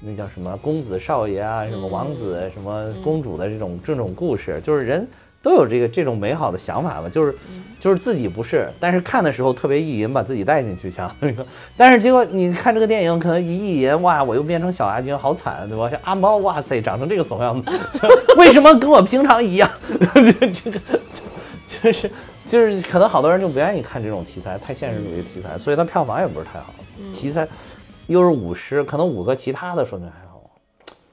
[0.00, 5.06] 那叫什么公子少爷啊，什么王子、什么公主的这种这种故事，就是人。
[5.44, 7.36] 都有这个这种美好的想法嘛，就是
[7.78, 11.46] 就是自己不是，但是看的时候特别意淫，把自己带进去想那个，
[11.76, 15.86] 但是结果你看这个电影，可能一意淫，哇，我又变成小阿军，好惨，对吧？
[15.90, 17.70] 像阿猫，哇塞，长成这个怂样子，
[18.38, 19.70] 为什么跟我平常一样？
[20.14, 20.80] 这 这个
[21.68, 22.10] 就是
[22.54, 26.72] 就是可能好多人就不愿意看这种题材，太现实主义题材，所以它票房也不是太好。
[27.12, 27.48] 题材
[28.06, 30.23] 又是舞狮，可能舞个其他的说明还，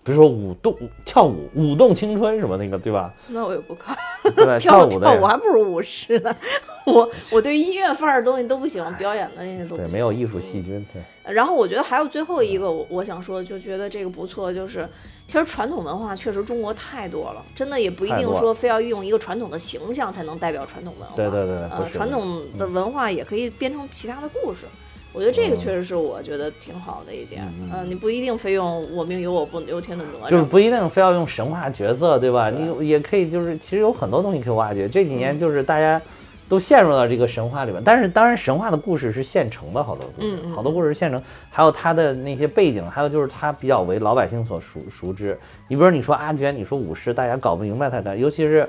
[0.04, 0.76] 比如说舞动
[1.06, 3.14] 跳舞、舞动青春什么那个，对吧？
[3.28, 3.95] 那我也不看。
[4.36, 4.58] 对？
[4.60, 6.36] 跳舞跳舞还不如舞狮呢。
[6.88, 14.88] 我我对音乐范儿的东西都不喜欢，表演的那些都不对，没有艺术细菌，对，然后我觉得还有最后一个，我我想说，就觉得这个不错，就是
[15.28, 21.16] 其实传统文化确实中国太多了，真的也不一定说非要用一个传统的形象才能代表传统文化。
[21.16, 24.66] 对对对对不呃，传统的文化也可以编成其他的故事。
[25.14, 27.43] 我觉得这个嗯确实是我觉得挺好的一点。
[27.74, 32.49] 嗯、你不一定非用我命由我不由天的哪吒，就是不一定非要用神话角色，对吧？
[32.49, 34.88] 你也可以就是其实有很多东西可以挖掘。
[34.88, 36.01] 这几嗯年就是大家
[36.47, 45.38] 都陷入到这个神话里面，但是当然神话的故事是现成的，好多故事，嗯嗯好多故事是现成，还有它的那些背景，还有就是它比较为老百姓所熟熟知。
[45.68, 48.68] 你比如你说阿娟，你说武士，大家搞不明白它的，尤其是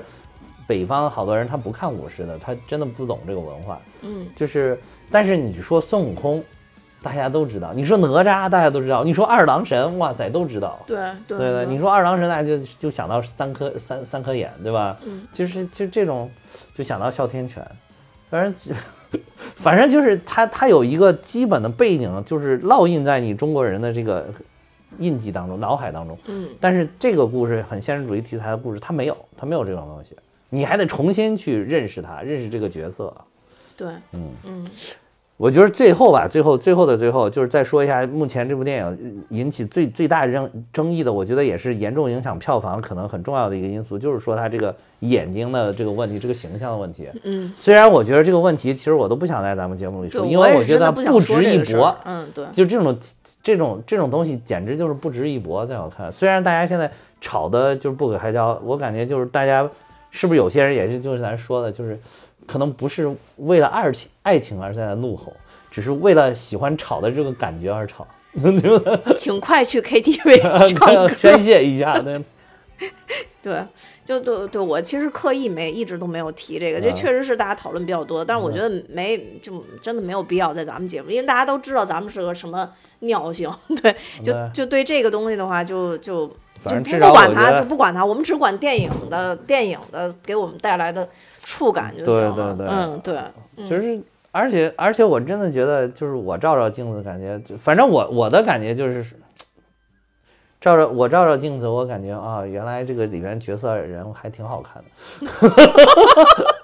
[0.65, 3.81] 北方好多人他不看武士的，他真的不懂这个文化。
[4.01, 4.79] 嗯，就是，
[5.13, 6.43] 但是你说孙悟空，
[7.03, 10.79] 大家都知道；你说哪吒，大家都知道；你说二郎神，哇塞，都知道。
[10.87, 10.97] 对
[11.27, 14.97] 对对对，你说二郎神，大家就就想到三颗三三颗眼，对吧？
[15.05, 16.31] 嗯，就是就这种，
[16.73, 17.63] 就想到哮天犬，
[18.31, 18.75] 反正
[19.57, 24.25] 反正就是它它有一个基本的背景，就是烙印在你中国人的这个
[24.97, 26.17] 印记当中、脑海当中。
[26.25, 30.15] 嗯，但是这个故事很现实主义题材的故事，它没有，它没有这种东西，
[30.49, 33.13] 你还得重新去认识它，认识这个角色。
[33.77, 34.31] 对，嗯。
[34.45, 34.67] 嗯
[35.43, 47.09] 我觉得最后吧，最后最后的最后，就是再说一下目前这部电影引起最最大争争议的，我觉得也是严重影响票房可能很重要的一个因素，就是说他这个眼睛的这个问题，这个形象的问题。
[47.25, 51.97] 嗯，虽然我觉得这个问题，其实我都不想在咱们节目里，说，因为我觉得不值一说这个事儿驳。
[52.05, 52.97] 嗯，对，就这种
[53.41, 56.09] 这种这种东西，简直就是不值一驳，在我看。
[56.09, 56.89] 虽然大家现在
[57.19, 59.69] 吵的就是不可开交，我感觉就是大家
[60.09, 61.99] 是不是有些人也是就是咱说的，就是
[62.47, 65.33] 可能不是为了爱情爱情而在那怒吼，
[65.71, 68.07] 只是为了喜欢吵的这个感觉而吵，
[69.17, 71.07] 请快去 KTV 唱歌。
[71.13, 72.15] 宣泄一下，对。
[73.41, 73.61] 对，
[74.03, 82.69] 就对对，我其实刻意没一直都没有提这个，这嗯确实是大家讨论比较多的，但是我觉得没就真的没有必要在咱们节目，因为大家都知道咱们是个什么
[82.99, 83.49] 尿性，
[83.81, 86.29] 对，就就对这个东西的话，就就
[86.63, 91.07] 反正至少不管它，我觉得就不管他，我们只管电影的电影的给我们带来的
[91.43, 92.55] 触感就行了。
[92.55, 93.19] 对对嗯，对，
[93.57, 94.01] 其实，
[94.31, 99.05] 而且而且，我真的觉得，就是我照照镜子，感觉就，反正我我的感觉就是，
[100.61, 104.89] 照着我照照镜子，我感觉啊，原来这个里面角色人物还挺好看的。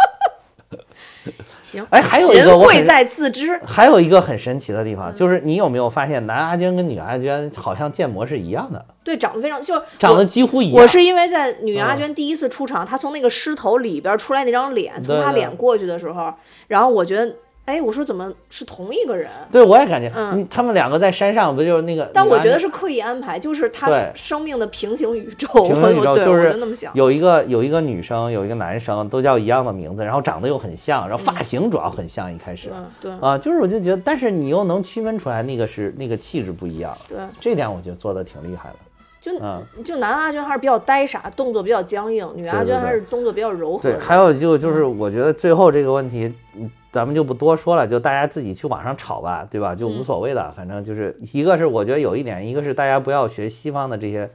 [1.69, 3.59] 行，哎，还有一个贵在自知。
[3.65, 10.81] 还有一个很神奇的地嗯方，就是你有没有发现，男阿娟跟女阿娟好像建模是一样的，对，长得非常就长得几乎一样。
[10.81, 16.33] 我是因为在女阿嗯娟第一次出场，她从那个狮头里边出来那张脸，从她脸过去的时候，
[16.67, 17.35] 然后我觉得，
[17.69, 19.29] 哎，我说怎么是同一个人？
[19.51, 22.09] 对我也感觉，嗯你他们两个在山上不就是那个？
[22.13, 25.47] 但我觉得是刻意安排，就是他生命的平行宇宙。
[25.53, 26.91] 平行宇 我对，我宙就是就那么想。
[26.95, 32.69] 有一个有一个女生，有一个男生，都叫一样的名字，然后长得又很像，然后发型主要很像，一开始。
[32.75, 38.75] 嗯，对啊，就是我就觉得，但是你又能区分出来那个是那个气质不一样，对，这点我觉得做的挺厉害的。
[39.21, 43.99] 就嗯就男阿娟还是比较呆傻，动作比较僵硬；女阿娟还是动作比较柔和对，的。
[43.99, 49.75] 还有就就是我觉得最后这个问题，嗯咱们就不多说了，就大家自己去网上炒吧，对吧？
[49.75, 54.29] 就无所谓的，反正就是一个是我觉得有一点，一个是大家不要学西方的这些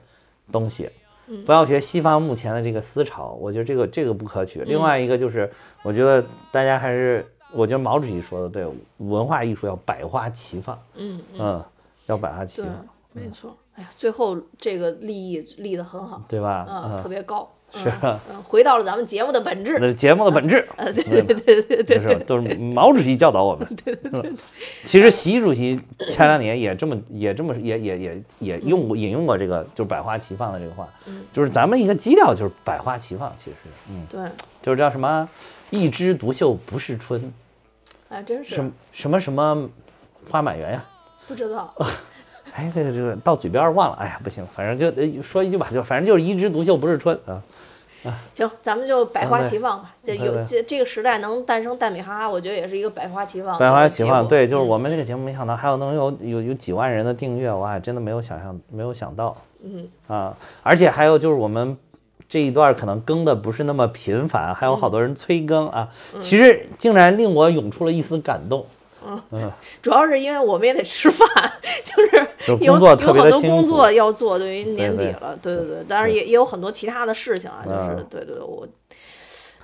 [0.52, 0.88] 东西，
[1.44, 4.61] 不要学西方目前的这个思潮，我觉得这个这个不可取。
[4.62, 5.50] 另外一个就是，
[5.82, 8.64] 我觉得大家还是，我觉得毛主席说的对，
[8.98, 11.64] 文化艺术要百花齐放，嗯嗯，嗯，
[12.07, 12.70] 要百花齐放，，
[13.12, 13.57] 没错。
[13.74, 16.66] 哎呀，最后这个立意立得很好，对吧？
[16.70, 17.50] 嗯，特别高。
[17.83, 19.77] 是嗯，嗯回到了咱们节目的本质。
[19.81, 23.66] 那是节目的本质，呃，对对对对对就是都是毛主席教导我们。
[23.85, 24.33] 对对对
[24.85, 30.89] 其实习主席前两年也这么也这么也也也也用过引用过这个就是百花齐放的这个话，
[31.33, 33.57] 就是咱们一个基调就是百花齐放，其实
[33.91, 34.20] 嗯，对，
[34.62, 35.29] 就是叫什么
[35.70, 37.33] 一枝独秀不是春，
[38.09, 39.68] 哎，真是什么什么什么
[40.31, 40.85] 花满园呀。
[41.27, 41.75] 不知道。
[42.55, 47.43] 哎，这个这个到嘴边忘了，哎呀，不行，反正就呃说一句吧，就反正就是一枝独秀不是春啊。
[48.34, 49.94] 行，咱们就百花齐放吧。
[50.02, 59.88] 这有这这个时代能诞生蛋米哈哈，我觉得也是一个百花齐放百花齐放，对，就是嗯我们这个节目，没想到还有能有有有几万人的订阅，哇，真的没有想象，没有想到，嗯。
[60.07, 61.76] 啊，而且还有就是我们
[62.28, 66.20] 这一段可能更的不是那么频繁，还有好多人催更啊，嗯。
[66.20, 68.66] 其实竟然令我涌出了一丝感动，
[69.32, 69.52] 嗯，
[69.82, 71.26] 主要是因为我们也得吃饭，
[71.84, 78.66] 就是有有很多工作要做，对于年底了，对对对，当然也也有很多其他的事情啊，就是对对对，我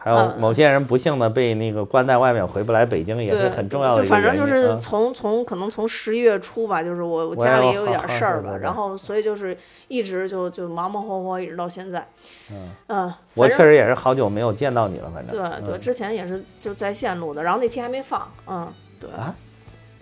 [0.03, 4.03] 还有某些人不幸的被那个关在外面，回不来北京也是很重要的。
[4.03, 9.55] 就反正就是从从可能从十一月初吧，就是我我家里也有点事儿吧，然后所以就是
[9.89, 12.09] 一直就就忙忙活活一直到现在。
[12.89, 18.73] 嗯，我确实也是好久没有见到你了，反正对对，之前也是就在线录的，然后那期还没放，嗯。
[19.01, 19.35] 对啊？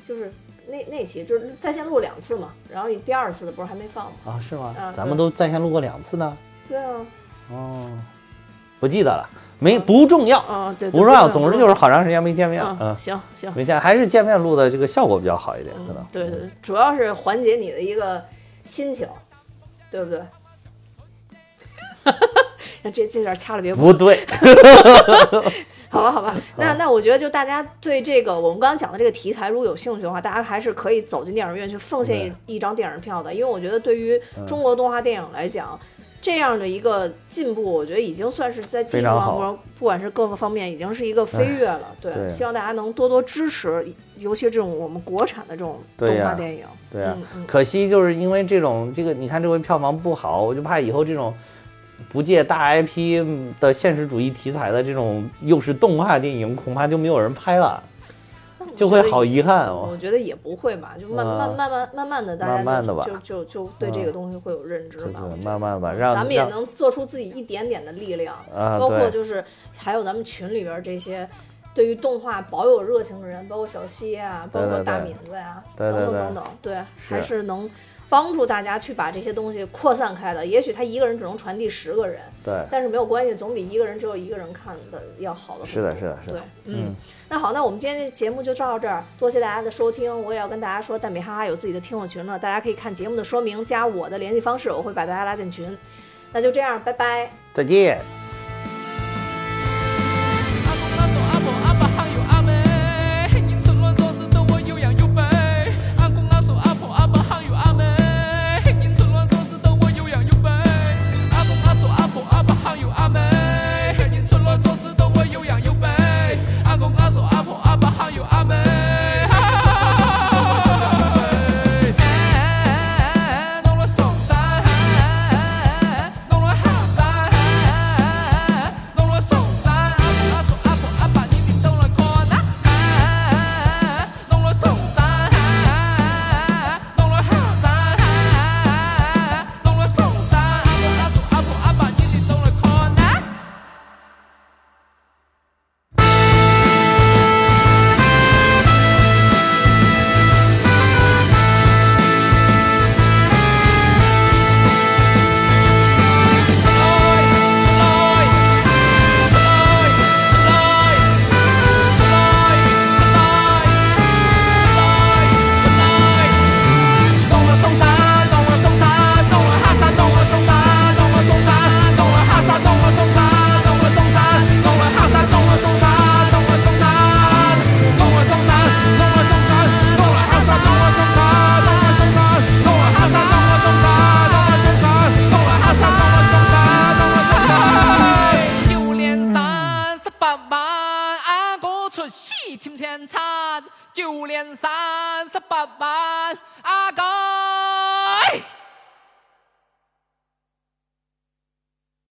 [0.06, 0.32] 就是
[0.68, 6.36] 那那期就是在线录两次嘛然后你第二次的不是还没放吗啊是吗咱们都在线录过两次呢。
[6.68, 7.06] 对啊
[7.50, 7.90] 哦
[8.80, 9.28] 不记得了
[9.58, 18.24] 没不重要啊对不重要总之就是好长时间没见面嗯行行没见还是见面录的这个效果比较好一点可能对对主要是缓解你的一个
[18.64, 19.08] 心情
[19.90, 20.22] 对不对？
[22.82, 24.24] 那 这这点掐了别不对
[25.90, 33.32] 好吧，好吧， 那那我觉得就大家对这个我们刚刚讲的这个题材，如果有兴趣的话，大家还是可以走进电影院去奉献一一张电影票的。
[33.32, 35.78] 因为我觉得对于中国动画电影来讲，
[36.20, 41.96] 这样的一个进步，我觉得已经算是在技术上，不管是各个方面，已经是一个飞跃了。
[42.00, 43.86] 对，希望大家能多多支持，
[44.18, 46.64] 尤其这种我们国产的这种动画电影。
[46.92, 47.16] 对啊，
[47.46, 51.32] 可惜就是因为这种这个，你看这回票房不好，我就怕以后这种。
[52.10, 53.24] 不借大 IP
[53.60, 57.82] 的现实主义题材的这种又是动画电影，恐怕就没有人拍了，
[58.74, 59.88] 就会好遗憾哦。
[59.90, 68.36] 我觉得也不会吧，就慢慢慢慢慢慢的，大家就就就对这个东西会有认知了，慢慢吧，咱们也能做出自己一点点的力量。
[68.54, 69.44] 包括就是
[69.76, 71.28] 还有咱们群里边这些
[71.74, 77.68] 对于动画保有热情的人，包括小西啊，包括大敏子呀，等等等等，对，还是能。
[78.08, 80.44] 帮助大家去把这些东西扩散开的。
[80.44, 86.38] 也许他一个人只能传递十个人，对，但是没有关系，总比一个人只有一个人看的要好的是的，是的，是的。
[86.38, 86.94] 对，嗯，
[87.28, 90.22] 那好，那我们今天节目就到这儿，多谢大家的收听。
[90.24, 95.76] 我也要跟大家说，蛋比哈哈有自己的听友群了，大家可以看节目的说明，加我的联系方式，我会把大家拉进群。
[96.32, 98.17] 那就这样，拜拜，再见。